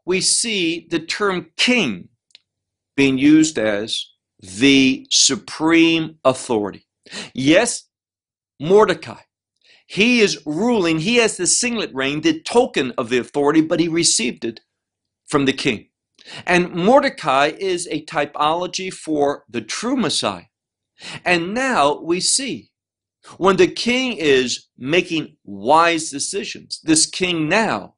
we 0.05 0.19
see 0.19 0.85
the 0.89 0.99
term 0.99 1.51
king 1.55 2.09
being 2.97 3.17
used 3.17 3.57
as 3.57 4.05
the 4.39 5.07
supreme 5.09 6.17
authority. 6.25 6.85
Yes, 7.33 7.85
Mordecai, 8.59 9.21
he 9.87 10.19
is 10.19 10.41
ruling, 10.45 10.99
he 10.99 11.15
has 11.17 11.37
the 11.37 11.47
signet 11.47 11.93
ring, 11.93 12.21
the 12.21 12.41
token 12.41 12.91
of 12.97 13.09
the 13.09 13.17
authority, 13.17 13.61
but 13.61 13.79
he 13.79 13.87
received 13.87 14.43
it 14.43 14.59
from 15.25 15.45
the 15.45 15.53
king. 15.53 15.87
And 16.45 16.73
Mordecai 16.73 17.51
is 17.57 17.87
a 17.91 18.05
typology 18.05 18.91
for 18.91 19.45
the 19.49 19.61
true 19.61 19.95
Messiah. 19.95 20.45
And 21.23 21.53
now 21.53 21.99
we 21.99 22.19
see 22.19 22.71
when 23.37 23.57
the 23.57 23.67
king 23.67 24.17
is 24.17 24.67
making 24.77 25.37
wise 25.43 26.09
decisions, 26.09 26.79
this 26.83 27.05
king 27.05 27.49
now, 27.49 27.95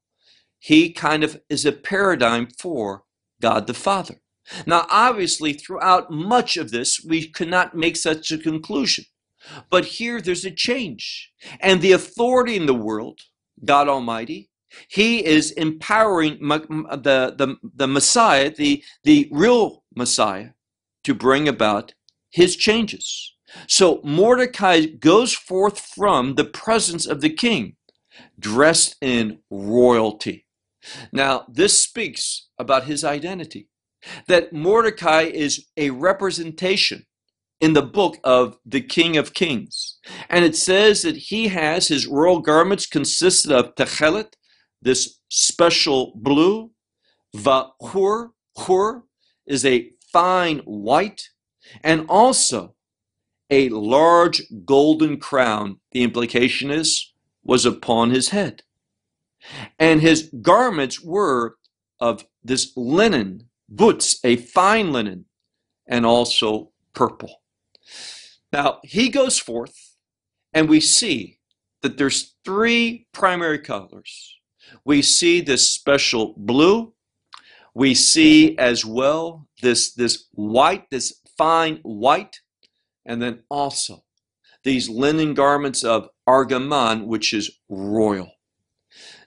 he 0.59 0.91
kind 0.91 1.23
of 1.23 1.41
is 1.49 1.65
a 1.65 1.71
paradigm 1.71 2.47
for 2.57 3.03
God 3.41 3.67
the 3.67 3.73
Father. 3.73 4.21
Now, 4.65 4.87
obviously, 4.89 5.53
throughout 5.53 6.09
much 6.09 6.55
of 6.57 6.71
this, 6.71 7.03
we 7.05 7.27
could 7.27 7.49
not 7.49 7.75
make 7.75 7.97
such 7.97 8.31
a 8.31 8.37
conclusion. 8.37 9.05
But 9.69 9.85
here 9.85 10.21
there's 10.21 10.45
a 10.45 10.51
change. 10.51 11.31
And 11.59 11.81
the 11.81 11.91
authority 11.91 12.55
in 12.55 12.65
the 12.65 12.73
world, 12.73 13.19
God 13.63 13.87
Almighty, 13.87 14.49
He 14.89 15.25
is 15.25 15.51
empowering 15.51 16.39
the, 16.39 17.36
the, 17.38 17.56
the 17.75 17.88
Messiah, 17.88 18.53
the, 18.56 18.84
the 19.03 19.30
real 19.32 19.84
Messiah, 19.95 20.49
to 21.03 21.13
bring 21.13 21.47
about 21.47 21.93
His 22.30 22.56
changes. 22.56 23.36
So 23.67 24.01
Mordecai 24.03 24.86
goes 24.86 25.34
forth 25.34 25.80
from 25.80 26.36
the 26.36 26.45
presence 26.45 27.06
of 27.06 27.21
the 27.21 27.30
king, 27.30 27.75
dressed 28.39 28.95
in 29.01 29.39
royalty. 29.49 30.45
Now, 31.12 31.45
this 31.47 31.82
speaks 31.82 32.47
about 32.58 32.86
his 32.86 33.03
identity, 33.03 33.67
that 34.27 34.53
Mordecai 34.53 35.23
is 35.23 35.65
a 35.75 35.89
representation 35.89 37.06
in 37.60 37.73
the 37.73 37.82
book 37.82 38.17
of 38.23 38.58
the 38.65 38.82
King 38.82 39.17
of 39.17 39.34
Kings. 39.34 39.97
And 40.30 40.45
it 40.45 40.56
says 40.56 41.01
that 41.01 41.17
he 41.17 41.47
has 41.47 41.88
his 41.88 42.06
royal 42.08 42.39
garments 42.39 42.86
consisted 42.86 43.51
of 43.51 43.75
techelet, 43.75 44.34
this 44.81 45.19
special 45.29 46.13
blue, 46.15 46.71
vahur, 47.35 48.29
hur 48.57 49.03
is 49.45 49.65
a 49.65 49.91
fine 50.11 50.59
white, 50.59 51.29
and 51.83 52.05
also 52.07 52.75
a 53.49 53.69
large 53.69 54.41
golden 54.65 55.17
crown, 55.17 55.79
the 55.91 56.03
implication 56.03 56.69
is, 56.71 57.13
was 57.43 57.65
upon 57.65 58.11
his 58.11 58.29
head. 58.29 58.63
And 59.79 60.01
his 60.01 60.29
garments 60.41 61.01
were 61.01 61.55
of 61.99 62.25
this 62.43 62.73
linen, 62.75 63.49
boots, 63.69 64.19
a 64.23 64.35
fine 64.35 64.91
linen, 64.91 65.25
and 65.87 66.05
also 66.05 66.71
purple. 66.93 67.41
Now, 68.51 68.79
he 68.83 69.09
goes 69.09 69.39
forth, 69.39 69.95
and 70.53 70.69
we 70.69 70.79
see 70.79 71.39
that 71.81 71.97
there's 71.97 72.35
three 72.43 73.07
primary 73.13 73.59
colors. 73.59 74.37
We 74.86 75.01
see 75.01 75.41
this 75.41 75.71
special 75.71 76.34
blue. 76.38 76.93
We 77.73 77.93
see 77.93 78.58
as 78.58 78.86
well 78.86 79.47
this, 79.62 79.93
this 79.93 80.25
white, 80.32 80.89
this 80.89 81.21
fine 81.38 81.80
white 81.84 82.41
and 83.06 83.21
then 83.21 83.43
also 83.49 84.03
these 84.63 84.89
linen 84.89 85.34
garments 85.34 85.84
of 85.84 86.10
argaman, 86.27 87.06
which 87.06 87.34
is 87.34 87.51
royal. 87.69 88.32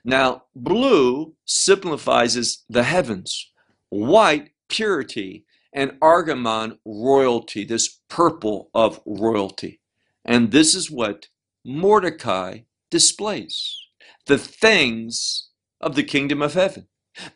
Now, 0.03 0.43
blue 0.55 1.35
signifies 1.45 2.63
the 2.69 2.83
heavens, 2.83 3.51
white, 3.89 4.51
purity, 4.69 5.45
and 5.73 5.99
argaman, 5.99 6.77
royalty, 6.85 7.65
this 7.65 7.99
purple 8.09 8.69
of 8.73 9.01
royalty. 9.05 9.79
And 10.23 10.51
this 10.51 10.75
is 10.75 10.91
what 10.91 11.27
Mordecai 11.65 12.59
displays 12.91 13.80
the 14.27 14.37
things 14.37 15.49
of 15.79 15.95
the 15.95 16.03
kingdom 16.03 16.41
of 16.41 16.53
heaven, 16.53 16.87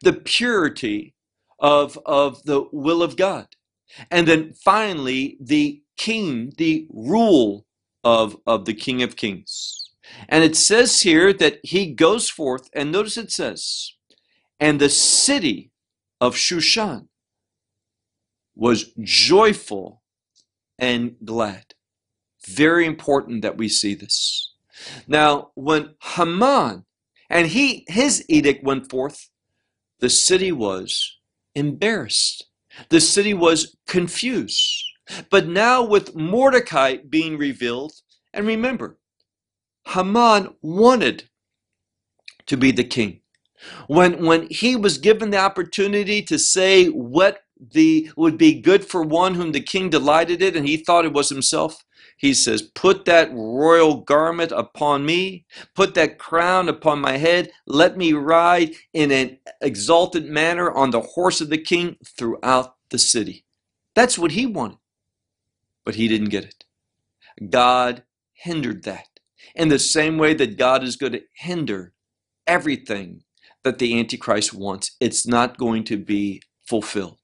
the 0.01 0.13
purity 0.13 1.15
of, 1.59 1.99
of 2.05 2.43
the 2.43 2.65
will 2.71 3.01
of 3.01 3.17
God. 3.17 3.47
And 4.11 4.27
then 4.27 4.53
finally, 4.53 5.37
the 5.39 5.81
king, 5.97 6.53
the 6.57 6.87
rule 6.91 7.65
of, 8.03 8.37
of 8.45 8.65
the 8.65 8.73
King 8.73 9.01
of 9.01 9.15
Kings. 9.15 9.89
And 10.29 10.43
it 10.43 10.55
says 10.55 11.01
here 11.01 11.33
that 11.33 11.59
he 11.63 11.91
goes 11.91 12.29
forth, 12.29 12.69
and 12.73 12.91
notice 12.91 13.17
it 13.17 13.31
says, 13.31 13.93
and 14.59 14.79
the 14.79 14.89
city 14.89 15.71
of 16.21 16.35
Shushan 16.35 17.07
was 18.55 18.93
joyful 19.01 20.03
and 20.77 21.15
glad. 21.25 21.73
Very 22.47 22.85
important 22.85 23.41
that 23.41 23.57
we 23.57 23.67
see 23.67 23.95
this. 23.95 24.53
Now, 25.07 25.51
when 25.55 25.95
Haman 26.01 26.85
and 27.29 27.47
he 27.47 27.85
his 27.87 28.23
edict 28.29 28.63
went 28.63 28.89
forth, 28.89 29.29
the 29.99 30.09
city 30.09 30.51
was 30.51 31.17
embarrassed. 31.53 32.47
The 32.89 32.99
city 32.99 33.33
was 33.33 33.75
confused. 33.87 34.83
But 35.29 35.47
now 35.47 35.83
with 35.83 36.15
Mordecai 36.15 36.97
being 36.97 37.37
revealed, 37.37 37.93
and 38.33 38.45
remember, 38.45 38.97
Haman 39.87 40.55
wanted 40.61 41.29
to 42.47 42.57
be 42.57 42.71
the 42.71 42.83
king. 42.83 43.21
When, 43.87 44.25
when 44.25 44.47
he 44.49 44.75
was 44.75 44.97
given 44.97 45.29
the 45.29 45.37
opportunity 45.37 46.21
to 46.23 46.37
say 46.37 46.87
what 46.87 47.39
the 47.57 48.11
would 48.17 48.37
be 48.37 48.59
good 48.59 48.83
for 48.83 49.01
one 49.01 49.35
whom 49.35 49.51
the 49.51 49.61
king 49.61 49.89
delighted 49.89 50.41
in, 50.41 50.55
and 50.57 50.67
he 50.67 50.77
thought 50.77 51.05
it 51.05 51.13
was 51.13 51.29
himself, 51.29 51.84
he 52.17 52.33
says, 52.33 52.61
Put 52.63 53.05
that 53.05 53.31
royal 53.33 53.97
garment 54.01 54.51
upon 54.51 55.05
me, 55.05 55.45
put 55.75 55.95
that 55.95 56.19
crown 56.19 56.69
upon 56.69 57.01
my 57.01 57.17
head, 57.17 57.51
let 57.67 57.97
me 57.97 58.13
ride 58.13 58.73
in 58.93 59.11
an 59.11 59.39
exalted 59.61 60.25
manner 60.25 60.71
on 60.71 60.91
the 60.91 61.01
horse 61.01 61.41
of 61.41 61.49
the 61.49 61.57
king 61.59 61.97
throughout 62.05 62.75
the 62.91 62.99
city. 62.99 63.45
That's 63.95 64.17
what 64.19 64.31
he 64.33 64.45
wanted 64.47 64.73
but 65.85 65.95
he 65.95 66.07
didn't 66.07 66.29
get 66.29 66.45
it. 66.45 66.65
God 67.49 68.03
hindered 68.33 68.83
that 68.85 69.07
in 69.55 69.69
the 69.69 69.79
same 69.79 70.17
way 70.17 70.33
that 70.35 70.57
God 70.57 70.83
is 70.83 70.97
going 70.97 71.13
to 71.13 71.23
hinder 71.35 71.93
everything 72.47 73.23
that 73.63 73.79
the 73.79 73.99
Antichrist 73.99 74.53
wants. 74.53 74.95
It's 75.01 75.27
not 75.27 75.57
going 75.57 75.85
to 75.85 75.97
be 75.97 76.41
fulfilled. 76.67 77.19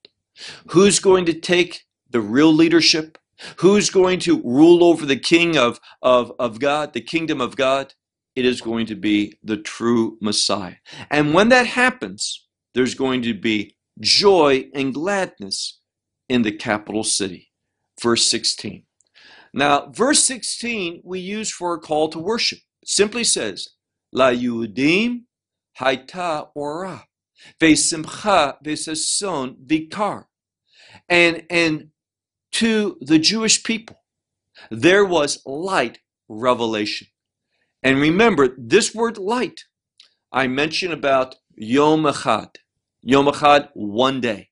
Who's 0.69 0.99
going 0.99 1.25
to 1.27 1.34
take 1.34 1.84
the 2.10 2.21
real 2.21 2.54
leadership? 2.54 3.17
Who's 3.58 3.89
going 3.89 4.19
to 4.21 4.41
rule 4.43 4.84
over 4.84 5.06
the 5.06 5.19
king 5.19 5.58
of, 5.58 5.80
of, 6.01 6.32
of 6.39 6.60
God, 6.60 6.93
the 6.93 7.01
kingdom 7.01 7.41
of 7.41 7.56
God? 7.56 7.93
It 8.36 8.45
is 8.45 8.62
going 8.62 8.86
to 8.88 8.95
be 8.95 9.38
the 9.43 9.57
true 9.57 10.18
Messiah. 10.22 10.76
And 11.09 11.34
when 11.34 11.49
that 11.49 11.68
happens, 11.68 12.47
there's 12.74 12.95
going 12.95 13.24
to 13.24 13.34
be 13.34 13.76
joy 13.99 14.70
and 14.74 14.93
gladness 14.93 15.80
in 16.30 16.43
the 16.43 16.51
capital 16.51 17.03
city 17.03 17.51
verse 18.01 18.26
16. 18.28 18.84
Now, 19.53 19.88
verse 19.88 20.24
16 20.24 21.01
we 21.03 21.20
use 21.20 21.51
for 21.51 21.74
a 21.74 21.80
call 21.80 22.09
to 22.09 22.20
worship. 22.20 22.59
Simply 22.86 23.24
says, 23.24 23.70
La 24.11 24.30
Yudim 24.30 25.24
Haita 25.80 26.49
Ora, 26.55 27.05
Vesimcha 27.59 28.55
Vesason 28.63 29.55
Vikar. 29.66 30.26
And, 31.07 31.43
and 31.49 31.89
to 32.54 32.97
the 33.02 33.20
Jewish 33.20 33.64
people, 33.64 34.02
there 34.70 35.06
was 35.06 35.41
light 35.45 35.99
revelation. 36.28 37.08
And 37.84 37.99
remember, 37.99 38.49
this 38.58 38.93
word 38.93 39.18
light, 39.18 39.62
I 40.32 40.47
mentioned 40.47 40.93
about 40.93 41.36
Yom 41.56 42.04
Echad. 42.04 42.56
Yom 43.02 43.26
Echad, 43.26 43.70
one 43.74 44.22
day. 44.22 44.49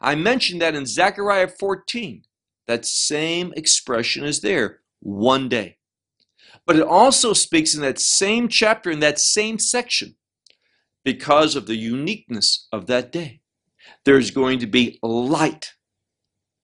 I 0.00 0.14
mentioned 0.14 0.62
that 0.62 0.74
in 0.74 0.86
Zechariah 0.86 1.48
14 1.48 2.22
that 2.66 2.86
same 2.86 3.52
expression 3.56 4.24
is 4.24 4.40
there 4.40 4.80
one 5.00 5.48
day. 5.48 5.76
But 6.66 6.76
it 6.76 6.86
also 6.86 7.34
speaks 7.34 7.74
in 7.74 7.82
that 7.82 7.98
same 7.98 8.48
chapter, 8.48 8.90
in 8.90 9.00
that 9.00 9.18
same 9.18 9.58
section, 9.58 10.16
because 11.04 11.56
of 11.56 11.66
the 11.66 11.76
uniqueness 11.76 12.66
of 12.72 12.86
that 12.86 13.12
day. 13.12 13.40
There's 14.04 14.30
going 14.30 14.60
to 14.60 14.66
be 14.66 14.98
light 15.02 15.72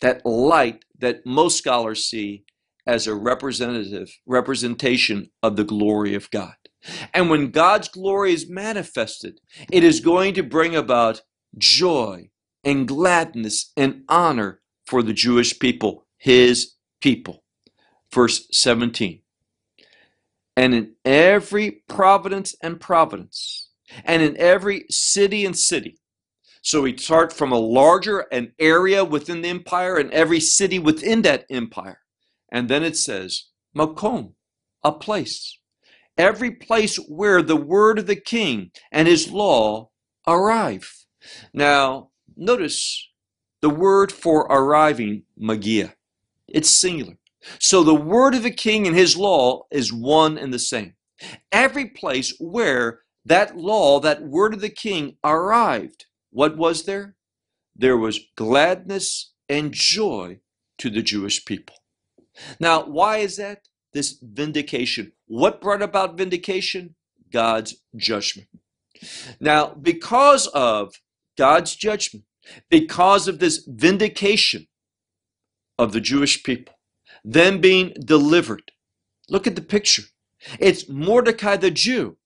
that 0.00 0.24
light 0.24 0.84
that 0.98 1.26
most 1.26 1.58
scholars 1.58 2.06
see 2.06 2.44
as 2.86 3.06
a 3.06 3.14
representative 3.14 4.10
representation 4.26 5.30
of 5.42 5.56
the 5.56 5.64
glory 5.64 6.14
of 6.14 6.30
God. 6.30 6.54
And 7.12 7.28
when 7.28 7.50
God's 7.50 7.88
glory 7.88 8.32
is 8.32 8.48
manifested, 8.48 9.40
it 9.70 9.84
is 9.84 10.00
going 10.00 10.34
to 10.34 10.42
bring 10.42 10.74
about 10.74 11.22
joy 11.58 12.30
and 12.64 12.88
gladness 12.88 13.72
and 13.76 14.02
honor 14.08 14.60
for 14.86 15.02
the 15.02 15.12
Jewish 15.12 15.58
people, 15.58 16.06
his 16.18 16.74
people. 17.00 17.44
Verse 18.12 18.48
17. 18.50 19.20
And 20.56 20.74
in 20.74 20.94
every 21.04 21.82
providence 21.88 22.54
and 22.62 22.80
providence, 22.80 23.70
and 24.04 24.22
in 24.22 24.36
every 24.36 24.86
city 24.90 25.44
and 25.44 25.56
city. 25.56 25.98
So 26.62 26.82
we 26.82 26.96
start 26.96 27.32
from 27.32 27.52
a 27.52 27.58
larger 27.58 28.20
an 28.32 28.52
area 28.58 29.04
within 29.04 29.42
the 29.42 29.48
empire 29.48 29.96
and 29.96 30.10
every 30.12 30.40
city 30.40 30.78
within 30.78 31.22
that 31.22 31.46
empire. 31.50 32.00
And 32.52 32.68
then 32.68 32.82
it 32.82 32.96
says, 32.96 33.46
Makom, 33.76 34.34
a 34.82 34.92
place. 34.92 35.58
Every 36.18 36.50
place 36.50 36.96
where 36.96 37.40
the 37.40 37.56
word 37.56 37.98
of 37.98 38.06
the 38.06 38.16
king 38.16 38.72
and 38.92 39.08
his 39.08 39.30
law 39.30 39.90
arrive. 40.26 41.06
Now, 41.54 42.10
notice 42.36 43.08
the 43.62 43.70
word 43.70 44.12
for 44.12 44.40
arriving, 44.42 45.22
magia. 45.36 45.94
It's 46.46 46.68
singular. 46.68 47.16
So 47.58 47.82
the 47.82 47.94
word 47.94 48.34
of 48.34 48.42
the 48.42 48.50
king 48.50 48.86
and 48.86 48.94
his 48.94 49.16
law 49.16 49.62
is 49.70 49.92
one 49.92 50.36
and 50.36 50.52
the 50.52 50.58
same. 50.58 50.94
Every 51.52 51.86
place 51.86 52.34
where 52.38 53.00
that 53.24 53.56
law, 53.56 54.00
that 54.00 54.22
word 54.22 54.52
of 54.54 54.60
the 54.60 54.70
king 54.70 55.16
arrived, 55.24 56.06
what 56.30 56.56
was 56.56 56.84
there? 56.84 57.16
There 57.76 57.96
was 57.96 58.20
gladness 58.36 59.32
and 59.48 59.72
joy 59.72 60.40
to 60.78 60.90
the 60.90 61.02
Jewish 61.02 61.44
people. 61.44 61.76
Now, 62.58 62.84
why 62.84 63.18
is 63.18 63.36
that? 63.36 63.68
This 63.92 64.18
vindication. 64.22 65.12
What 65.26 65.60
brought 65.60 65.82
about 65.82 66.16
vindication? 66.16 66.94
God's 67.32 67.76
judgment. 67.96 68.48
Now, 69.40 69.74
because 69.74 70.46
of 70.48 70.94
God's 71.36 71.74
judgment, 71.74 72.24
because 72.68 73.28
of 73.28 73.38
this 73.38 73.64
vindication 73.66 74.66
of 75.78 75.92
the 75.92 76.00
Jewish 76.00 76.42
people, 76.42 76.74
them 77.24 77.60
being 77.60 77.94
delivered, 78.04 78.72
look 79.28 79.46
at 79.46 79.56
the 79.56 79.62
picture. 79.62 80.02
It's 80.58 80.88
Mordecai 80.88 81.56
the 81.56 81.70
Jew 81.70 82.16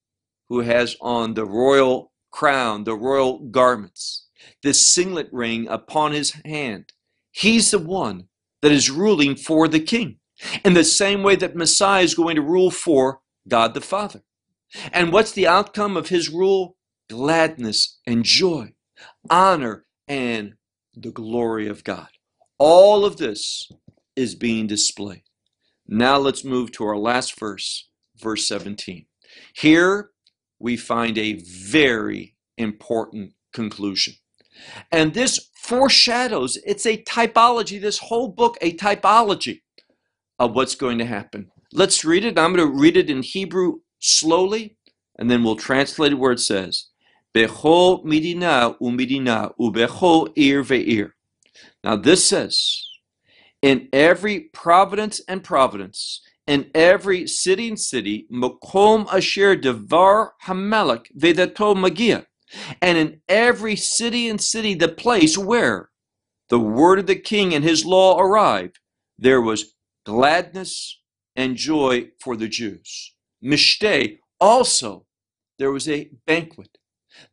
who 0.48 0.60
has 0.60 0.96
on 1.00 1.34
the 1.34 1.44
royal 1.44 2.12
crown, 2.34 2.82
the 2.82 2.96
royal 2.96 3.38
garments, 3.38 4.26
this 4.64 4.92
signet 4.92 5.28
ring 5.30 5.68
upon 5.68 6.10
his 6.10 6.32
hand. 6.44 6.92
He's 7.30 7.70
the 7.70 7.78
one 7.78 8.26
that 8.60 8.72
is 8.72 8.90
ruling 8.90 9.36
for 9.36 9.68
the 9.68 9.78
king 9.78 10.18
in 10.64 10.74
the 10.74 10.82
same 10.82 11.22
way 11.22 11.36
that 11.36 11.54
Messiah 11.54 12.02
is 12.02 12.14
going 12.14 12.34
to 12.34 12.42
rule 12.42 12.72
for 12.72 13.20
God 13.46 13.72
the 13.72 13.80
Father. 13.80 14.22
And 14.92 15.12
what's 15.12 15.30
the 15.30 15.46
outcome 15.46 15.96
of 15.96 16.08
his 16.08 16.28
rule? 16.28 16.76
Gladness 17.08 18.00
and 18.04 18.24
joy, 18.24 18.72
honor 19.30 19.84
and 20.08 20.54
the 20.96 21.12
glory 21.12 21.68
of 21.68 21.84
God. 21.84 22.08
All 22.58 23.04
of 23.04 23.16
this 23.16 23.70
is 24.16 24.34
being 24.34 24.66
displayed. 24.66 25.22
Now 25.86 26.18
let's 26.18 26.42
move 26.44 26.72
to 26.72 26.84
our 26.84 26.98
last 26.98 27.38
verse, 27.38 27.88
verse 28.16 28.48
17. 28.48 29.06
Here 29.54 30.10
we 30.64 30.78
find 30.78 31.18
a 31.18 31.34
very 31.34 32.34
important 32.56 33.34
conclusion. 33.52 34.14
And 34.90 35.12
this 35.12 35.50
foreshadows, 35.60 36.56
it's 36.64 36.86
a 36.86 37.02
typology, 37.02 37.78
this 37.78 37.98
whole 37.98 38.28
book, 38.28 38.56
a 38.62 38.74
typology 38.74 39.60
of 40.38 40.54
what's 40.54 40.74
going 40.74 40.96
to 40.98 41.04
happen. 41.04 41.50
Let's 41.70 42.02
read 42.02 42.24
it. 42.24 42.38
I'm 42.38 42.54
going 42.54 42.66
to 42.66 42.78
read 42.80 42.96
it 42.96 43.10
in 43.10 43.22
Hebrew 43.22 43.80
slowly, 43.98 44.78
and 45.18 45.30
then 45.30 45.44
we'll 45.44 45.56
translate 45.56 46.12
it 46.12 46.18
where 46.18 46.32
it 46.32 46.40
says, 46.40 46.86
Becho 47.34 48.02
midina 48.02 48.78
umidina 48.80 49.52
ubecho 49.60 50.32
ir 50.34 50.64
ve'ir. 50.64 51.10
Now 51.82 51.96
this 51.96 52.24
says, 52.24 52.86
in 53.60 53.88
every 53.92 54.40
providence 54.40 55.20
and 55.28 55.44
providence, 55.44 56.22
in 56.46 56.70
every 56.74 57.26
city 57.26 57.68
and 57.68 57.80
city, 57.80 58.26
makom 58.30 59.06
asher 59.12 59.56
devar 59.56 60.34
hamelech 60.44 61.06
vedato 61.16 61.74
magia, 61.76 62.26
and 62.82 62.98
in 62.98 63.20
every 63.28 63.76
city 63.76 64.28
and 64.28 64.40
city, 64.40 64.74
the 64.74 64.88
place 64.88 65.38
where 65.38 65.90
the 66.50 66.60
word 66.60 66.98
of 66.98 67.06
the 67.06 67.16
king 67.16 67.54
and 67.54 67.64
his 67.64 67.84
law 67.84 68.18
arrived, 68.18 68.78
there 69.18 69.40
was 69.40 69.74
gladness 70.04 71.00
and 71.34 71.56
joy 71.56 72.08
for 72.20 72.36
the 72.36 72.48
Jews. 72.48 73.14
Mishteh, 73.42 74.18
also, 74.40 75.06
there 75.58 75.72
was 75.72 75.88
a 75.88 76.10
banquet. 76.26 76.78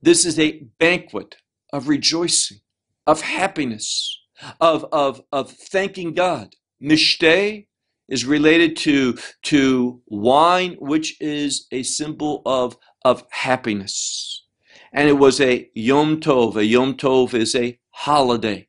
This 0.02 0.26
is 0.26 0.40
a 0.40 0.64
banquet 0.80 1.36
of 1.74 1.88
rejoicing, 1.88 2.60
of 3.06 3.22
happiness, 3.22 4.18
of, 4.60 4.86
of, 4.92 5.22
of 5.32 5.52
thanking 5.52 6.14
God. 6.14 6.56
Mishteh 6.82 7.68
is 8.12 8.26
related 8.26 8.76
to, 8.76 9.18
to 9.42 10.02
wine, 10.06 10.76
which 10.80 11.20
is 11.22 11.66
a 11.72 11.82
symbol 11.82 12.44
of, 12.46 12.78
of 13.04 13.26
happiness. 13.32 14.46
And 14.94 15.08
it 15.08 15.18
was 15.18 15.40
a 15.40 15.70
Yom 15.74 16.20
Tov. 16.20 16.58
A 16.58 16.66
Yom 16.66 16.96
Tov 16.96 17.34
is 17.34 17.56
a 17.56 17.80
holiday, 17.92 18.68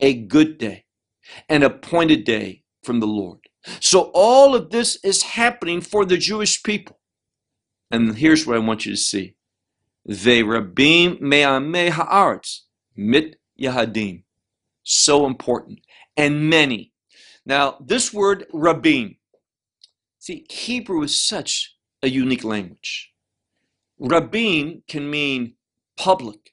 a 0.00 0.14
good 0.14 0.58
day, 0.58 0.84
an 1.48 1.62
appointed 1.62 2.24
day 2.24 2.64
from 2.82 2.98
the 2.98 3.06
Lord. 3.06 3.38
So 3.78 4.10
all 4.12 4.56
of 4.56 4.70
this 4.70 4.98
is 5.04 5.22
happening 5.22 5.80
for 5.80 6.04
the 6.04 6.18
Jewish 6.18 6.62
people. 6.62 6.98
And 7.90 8.16
here's 8.16 8.46
what 8.46 8.56
I 8.56 8.60
want 8.60 8.86
you 8.86 8.92
to 8.92 8.98
see. 8.98 9.36
Ve'rabim 10.08 11.20
me'amei 11.20 11.90
ha'aretz 11.90 12.62
mit 12.96 13.36
yahadim. 13.60 14.24
So 14.82 15.26
important. 15.26 15.80
And 16.16 16.50
many 16.50 16.89
now, 17.50 17.78
this 17.80 18.12
word 18.14 18.46
rabim, 18.54 19.16
see, 20.20 20.46
Hebrew 20.48 21.02
is 21.02 21.26
such 21.26 21.74
a 22.00 22.08
unique 22.08 22.44
language. 22.44 23.10
Rabim 24.00 24.86
can 24.86 25.10
mean 25.10 25.56
public, 25.98 26.52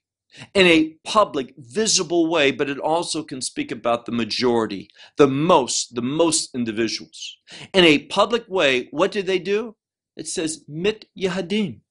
in 0.56 0.66
a 0.66 0.96
public, 1.06 1.54
visible 1.56 2.28
way, 2.32 2.50
but 2.50 2.68
it 2.68 2.80
also 2.80 3.22
can 3.22 3.42
speak 3.42 3.72
about 3.72 4.08
the 4.08 4.12
majority, 4.12 4.90
the 5.18 5.28
most, 5.28 5.94
the 5.94 6.02
most 6.02 6.56
individuals. 6.56 7.38
In 7.76 7.84
a 7.84 8.00
public 8.08 8.46
way, 8.48 8.88
what 8.90 9.12
do 9.12 9.22
they 9.22 9.38
do? 9.38 9.76
It 10.16 10.28
says 10.28 10.64
mit 10.68 11.06
yahadim. 11.16 11.82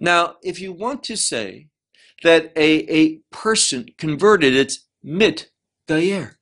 Now, 0.00 0.36
if 0.42 0.62
you 0.62 0.72
want 0.72 1.02
to 1.04 1.16
say 1.16 1.68
that 2.22 2.52
a, 2.56 2.70
a 2.90 3.18
person 3.30 3.88
converted, 3.98 4.56
it's 4.56 4.88
mit 5.02 5.50
gayer. 5.86 6.39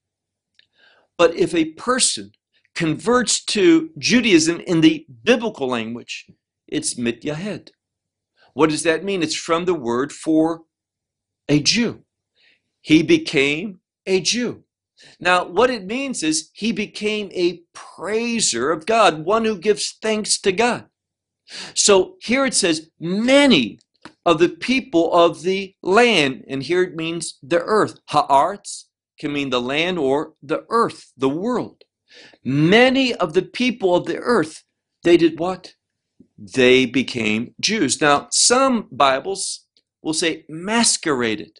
But 1.19 1.35
if 1.35 1.55
a 1.55 1.73
person 1.73 2.33
converts 2.75 3.45
to 3.47 3.91
Judaism 3.99 4.61
in 4.61 4.81
the 4.81 5.05
biblical 5.25 5.69
language, 5.69 6.27
it's 6.69 6.95
mityahed. 6.95 7.71
What 8.55 8.71
does 8.71 8.85
that 8.85 9.05
mean? 9.05 9.23
It's 9.23 9.35
from 9.35 9.65
the 9.65 9.75
word 9.75 10.13
for 10.13 10.63
a 11.49 11.61
Jew. 11.61 12.05
He 12.81 13.03
became 13.03 13.81
a 14.07 14.21
Jew. 14.21 14.65
Now, 15.21 15.45
what 15.45 15.71
it 15.71 15.87
means 15.87 16.23
is 16.23 16.51
he 16.55 16.73
became 16.73 17.31
a 17.33 17.63
praiser 17.73 18.71
of 18.71 18.87
God, 18.87 19.25
one 19.25 19.45
who 19.45 19.59
gives 19.59 19.97
thanks 20.01 20.41
to 20.41 20.53
God. 20.53 20.87
So 21.75 22.17
here 22.21 22.45
it 22.45 22.55
says, 22.55 22.91
many 23.01 23.79
of 24.25 24.39
the 24.39 24.49
people 24.49 25.13
of 25.15 25.43
the 25.43 25.75
land, 25.83 26.45
and 26.49 26.63
here 26.63 26.83
it 26.83 26.95
means 26.97 27.39
the 27.43 27.61
earth, 27.61 27.99
ha'arts, 28.09 28.88
can 29.19 29.33
mean 29.33 29.51
the 29.51 29.61
land 29.61 29.99
or 29.99 30.35
the 30.43 30.65
earth, 30.71 31.13
the 31.17 31.29
world. 31.29 31.85
Many 32.45 33.15
of 33.15 33.35
the 33.35 33.43
people 33.43 33.95
of 33.95 34.07
the 34.07 34.19
earth, 34.19 34.65
they 35.05 35.17
did 35.17 35.39
what? 35.39 35.75
They 36.39 36.87
became 36.87 37.55
Jews. 37.61 38.01
Now, 38.01 38.29
some 38.31 38.89
Bibles 38.93 39.67
will 40.03 40.15
say 40.15 40.45
masqueraded. 40.49 41.59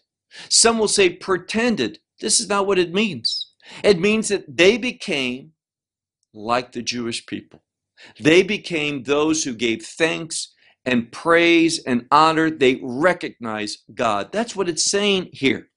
Some 0.49 0.79
will 0.79 0.87
say 0.87 1.09
pretended. 1.11 1.99
This 2.21 2.39
is 2.39 2.49
not 2.49 2.67
what 2.67 2.79
it 2.79 2.93
means. 2.93 3.53
It 3.83 3.99
means 3.99 4.29
that 4.29 4.45
they 4.57 4.77
became 4.77 5.53
like 6.33 6.71
the 6.71 6.81
Jewish 6.81 7.25
people. 7.25 7.63
They 8.19 8.43
became 8.43 9.03
those 9.03 9.43
who 9.43 9.53
gave 9.55 9.83
thanks 9.85 10.53
and 10.85 11.11
praise 11.11 11.79
and 11.85 12.07
honor. 12.11 12.49
They 12.49 12.79
recognize 12.83 13.79
God. 13.93 14.31
That's 14.31 14.55
what 14.55 14.69
it's 14.69 14.89
saying 14.89 15.29
here. 15.33 15.69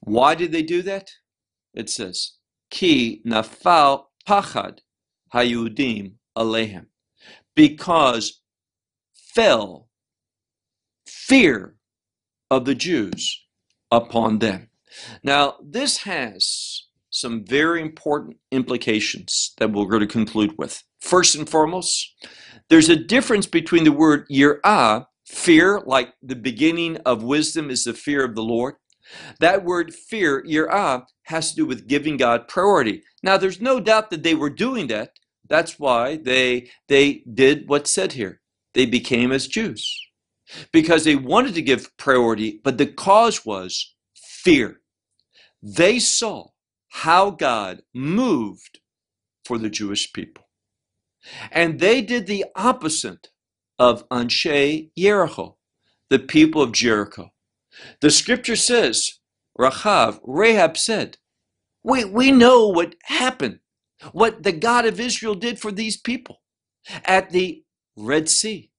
Why 0.00 0.34
did 0.34 0.52
they 0.52 0.62
do 0.62 0.82
that? 0.82 1.10
It 1.74 1.90
says, 1.90 2.32
Ki 2.70 3.22
nafal 3.26 4.04
pachad 4.26 4.78
hayudim 5.34 6.14
alehem. 6.36 6.86
Because 7.54 8.40
fell 9.12 9.88
fear 11.06 11.76
of 12.50 12.64
the 12.64 12.74
Jews 12.74 13.44
upon 13.90 14.38
them. 14.38 14.70
Now, 15.22 15.56
this 15.62 15.98
has 15.98 16.84
some 17.10 17.44
very 17.44 17.80
important 17.80 18.36
implications 18.50 19.52
that 19.58 19.72
we're 19.72 19.86
going 19.86 20.00
to 20.00 20.06
conclude 20.06 20.54
with. 20.58 20.82
First 21.00 21.34
and 21.34 21.48
foremost, 21.48 22.14
there's 22.68 22.88
a 22.88 22.96
difference 22.96 23.46
between 23.46 23.84
the 23.84 23.92
word 23.92 24.26
yirah, 24.30 25.06
fear, 25.26 25.80
like 25.84 26.14
the 26.22 26.36
beginning 26.36 26.96
of 26.98 27.22
wisdom 27.22 27.70
is 27.70 27.84
the 27.84 27.94
fear 27.94 28.24
of 28.24 28.34
the 28.34 28.42
Lord. 28.42 28.74
That 29.40 29.64
word 29.64 29.94
fear, 29.94 30.42
yirah, 30.44 31.04
has 31.24 31.50
to 31.50 31.56
do 31.56 31.66
with 31.66 31.86
giving 31.86 32.16
God 32.16 32.48
priority. 32.48 33.02
Now, 33.22 33.36
there's 33.36 33.60
no 33.60 33.80
doubt 33.80 34.10
that 34.10 34.22
they 34.22 34.34
were 34.34 34.50
doing 34.50 34.88
that. 34.88 35.12
That's 35.48 35.78
why 35.78 36.16
they 36.16 36.70
they 36.88 37.22
did 37.32 37.68
what's 37.68 37.92
said 37.92 38.12
here. 38.12 38.40
They 38.74 38.86
became 38.86 39.32
as 39.32 39.46
Jews 39.46 39.98
because 40.72 41.04
they 41.04 41.16
wanted 41.16 41.54
to 41.54 41.62
give 41.62 41.96
priority, 41.96 42.60
but 42.62 42.78
the 42.78 42.86
cause 42.86 43.44
was 43.44 43.94
fear. 44.14 44.80
They 45.62 45.98
saw 45.98 46.48
how 46.88 47.30
God 47.30 47.82
moved 47.94 48.80
for 49.44 49.58
the 49.58 49.70
Jewish 49.70 50.12
people. 50.12 50.44
And 51.50 51.80
they 51.80 52.00
did 52.00 52.26
the 52.26 52.46
opposite 52.54 53.28
of 53.78 54.08
Anshe 54.08 54.90
Jericho, 54.96 55.56
the 56.10 56.18
people 56.18 56.62
of 56.62 56.72
Jericho. 56.72 57.30
The 58.00 58.10
scripture 58.10 58.56
says, 58.56 59.10
Rahav, 59.58 60.20
Rahab 60.24 60.76
said, 60.76 61.18
we, 61.82 62.04
we 62.04 62.30
know 62.30 62.68
what 62.68 62.94
happened, 63.04 63.60
what 64.12 64.42
the 64.42 64.52
God 64.52 64.84
of 64.84 65.00
Israel 65.00 65.34
did 65.34 65.58
for 65.58 65.72
these 65.72 65.96
people 65.96 66.42
at 67.04 67.30
the 67.30 67.64
Red 67.96 68.28
Sea 68.28 68.70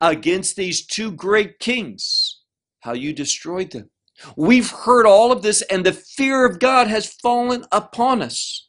against 0.00 0.56
these 0.56 0.84
two 0.84 1.10
great 1.12 1.58
kings, 1.58 2.40
how 2.80 2.92
you 2.92 3.12
destroyed 3.12 3.70
them. 3.70 3.90
We've 4.36 4.70
heard 4.70 5.06
all 5.06 5.30
of 5.30 5.42
this, 5.42 5.62
and 5.62 5.86
the 5.86 5.92
fear 5.92 6.44
of 6.44 6.58
God 6.58 6.88
has 6.88 7.12
fallen 7.12 7.64
upon 7.70 8.20
us. 8.20 8.68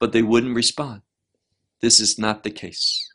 But 0.00 0.12
they 0.12 0.22
wouldn't 0.22 0.56
respond. 0.56 1.02
This 1.80 2.00
is 2.00 2.18
not 2.18 2.42
the 2.42 2.50
case. 2.50 3.12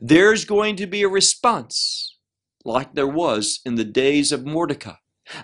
There's 0.00 0.44
going 0.44 0.76
to 0.76 0.86
be 0.86 1.02
a 1.02 1.08
response, 1.08 2.18
like 2.64 2.94
there 2.94 3.06
was 3.06 3.60
in 3.64 3.76
the 3.76 3.84
days 3.84 4.32
of 4.32 4.44
Mordecai. 4.44 4.96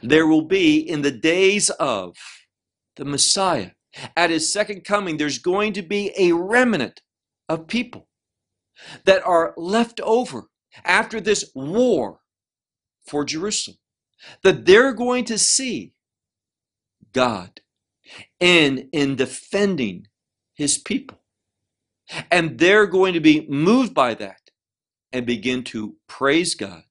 There 0.02 0.26
will 0.26 0.42
be 0.46 0.78
in 0.78 1.02
the 1.02 1.10
days 1.10 1.70
of 1.70 2.16
the 2.96 3.04
Messiah. 3.04 3.72
At 4.16 4.30
his 4.30 4.52
second 4.52 4.84
coming, 4.84 5.16
there's 5.16 5.38
going 5.38 5.72
to 5.74 5.82
be 5.82 6.12
a 6.18 6.32
remnant 6.32 7.02
of 7.48 7.66
people 7.68 8.08
that 9.04 9.24
are 9.24 9.54
left 9.56 10.00
over 10.02 10.48
after 10.84 11.20
this 11.20 11.50
war 11.54 12.20
for 13.06 13.24
Jerusalem 13.24 13.78
that 14.42 14.66
they're 14.66 14.92
going 14.92 15.24
to 15.26 15.38
see 15.38 15.94
God 17.12 17.60
in 18.40 18.88
in 18.92 19.16
defending 19.16 20.08
his 20.54 20.78
people. 20.78 21.20
And 22.30 22.58
they're 22.58 22.86
going 22.86 23.14
to 23.14 23.20
be 23.20 23.46
moved 23.48 23.94
by 23.94 24.14
that 24.14 24.40
and 25.12 25.26
begin 25.26 25.64
to 25.64 25.96
praise 26.08 26.54
God, 26.54 26.84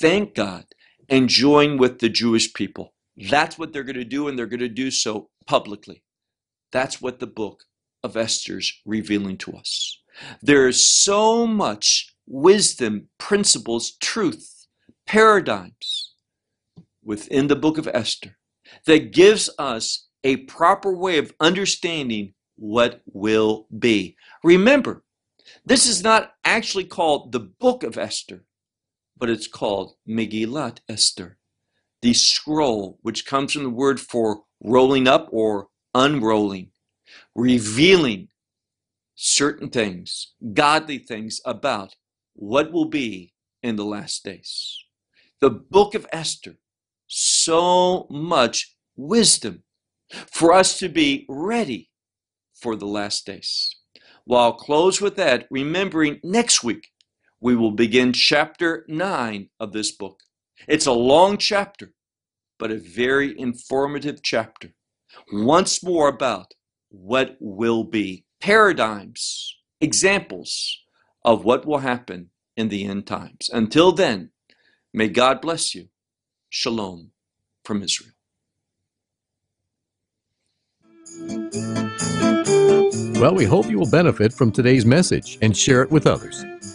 thank 0.00 0.34
God, 0.34 0.66
and 1.10 1.28
join 1.28 1.76
with 1.76 1.98
the 1.98 2.08
Jewish 2.08 2.54
people. 2.54 2.94
That's 3.28 3.58
what 3.58 3.72
they're 3.72 3.84
going 3.84 3.96
to 3.96 4.04
do, 4.04 4.28
and 4.28 4.38
they're 4.38 4.46
going 4.46 4.60
to 4.60 4.68
do 4.68 4.90
so 4.90 5.28
publicly. 5.46 6.02
That's 6.72 7.02
what 7.02 7.18
the 7.18 7.26
book 7.26 7.64
of 8.02 8.16
Esther's 8.16 8.72
revealing 8.86 9.36
to 9.38 9.52
us. 9.52 10.00
There 10.40 10.68
is 10.68 10.88
so 10.88 11.46
much 11.46 12.14
wisdom, 12.26 13.08
principles, 13.18 13.96
truth, 14.00 14.66
paradigms 15.06 16.14
within 17.02 17.48
the 17.48 17.56
book 17.56 17.76
of 17.76 17.88
Esther 17.88 18.36
that 18.86 19.12
gives 19.12 19.50
us 19.58 20.06
a 20.22 20.36
proper 20.36 20.94
way 20.94 21.18
of 21.18 21.34
understanding 21.40 22.34
what 22.56 23.00
will 23.06 23.66
be. 23.76 24.16
Remember, 24.44 25.02
this 25.64 25.86
is 25.86 26.02
not 26.02 26.32
actually 26.44 26.84
called 26.84 27.32
the 27.32 27.40
book 27.40 27.82
of 27.82 27.98
Esther, 27.98 28.44
but 29.20 29.28
it's 29.28 29.46
called 29.46 29.94
Megillat 30.08 30.78
Esther, 30.88 31.36
the 32.00 32.14
scroll, 32.14 32.98
which 33.02 33.26
comes 33.26 33.52
from 33.52 33.62
the 33.62 33.70
word 33.70 34.00
for 34.00 34.44
rolling 34.64 35.06
up 35.06 35.28
or 35.30 35.68
unrolling, 35.94 36.70
revealing 37.34 38.28
certain 39.14 39.68
things, 39.68 40.32
godly 40.54 40.98
things 40.98 41.40
about 41.44 41.94
what 42.32 42.72
will 42.72 42.86
be 42.86 43.34
in 43.62 43.76
the 43.76 43.84
last 43.84 44.24
days. 44.24 44.78
The 45.40 45.50
book 45.50 45.94
of 45.94 46.06
Esther, 46.10 46.56
so 47.06 48.06
much 48.08 48.74
wisdom 48.96 49.64
for 50.32 50.54
us 50.54 50.78
to 50.78 50.88
be 50.88 51.26
ready 51.28 51.90
for 52.54 52.74
the 52.74 52.86
last 52.86 53.26
days. 53.26 53.76
Well, 54.24 54.40
I'll 54.40 54.52
close 54.54 55.00
with 55.00 55.16
that, 55.16 55.46
remembering 55.50 56.20
next 56.22 56.64
week 56.64 56.88
we 57.40 57.56
will 57.56 57.70
begin 57.70 58.12
chapter 58.12 58.84
9 58.88 59.48
of 59.58 59.72
this 59.72 59.90
book. 59.92 60.20
It's 60.68 60.86
a 60.86 60.92
long 60.92 61.38
chapter, 61.38 61.92
but 62.58 62.70
a 62.70 62.76
very 62.76 63.38
informative 63.38 64.22
chapter. 64.22 64.74
Once 65.32 65.82
more 65.82 66.08
about 66.08 66.52
what 66.90 67.36
will 67.40 67.84
be 67.84 68.24
paradigms, 68.40 69.56
examples 69.80 70.78
of 71.24 71.44
what 71.44 71.66
will 71.66 71.78
happen 71.78 72.30
in 72.56 72.68
the 72.68 72.84
end 72.84 73.06
times. 73.06 73.48
Until 73.52 73.92
then, 73.92 74.30
may 74.92 75.08
God 75.08 75.40
bless 75.40 75.74
you. 75.74 75.88
Shalom 76.50 77.10
from 77.64 77.82
Israel. 77.82 78.12
Well, 83.20 83.34
we 83.34 83.44
hope 83.44 83.70
you 83.70 83.78
will 83.78 83.90
benefit 83.90 84.32
from 84.32 84.50
today's 84.50 84.84
message 84.84 85.38
and 85.42 85.56
share 85.56 85.82
it 85.82 85.90
with 85.90 86.06
others. 86.06 86.44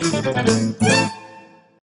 Thank 0.00 0.82
you. 0.82 1.21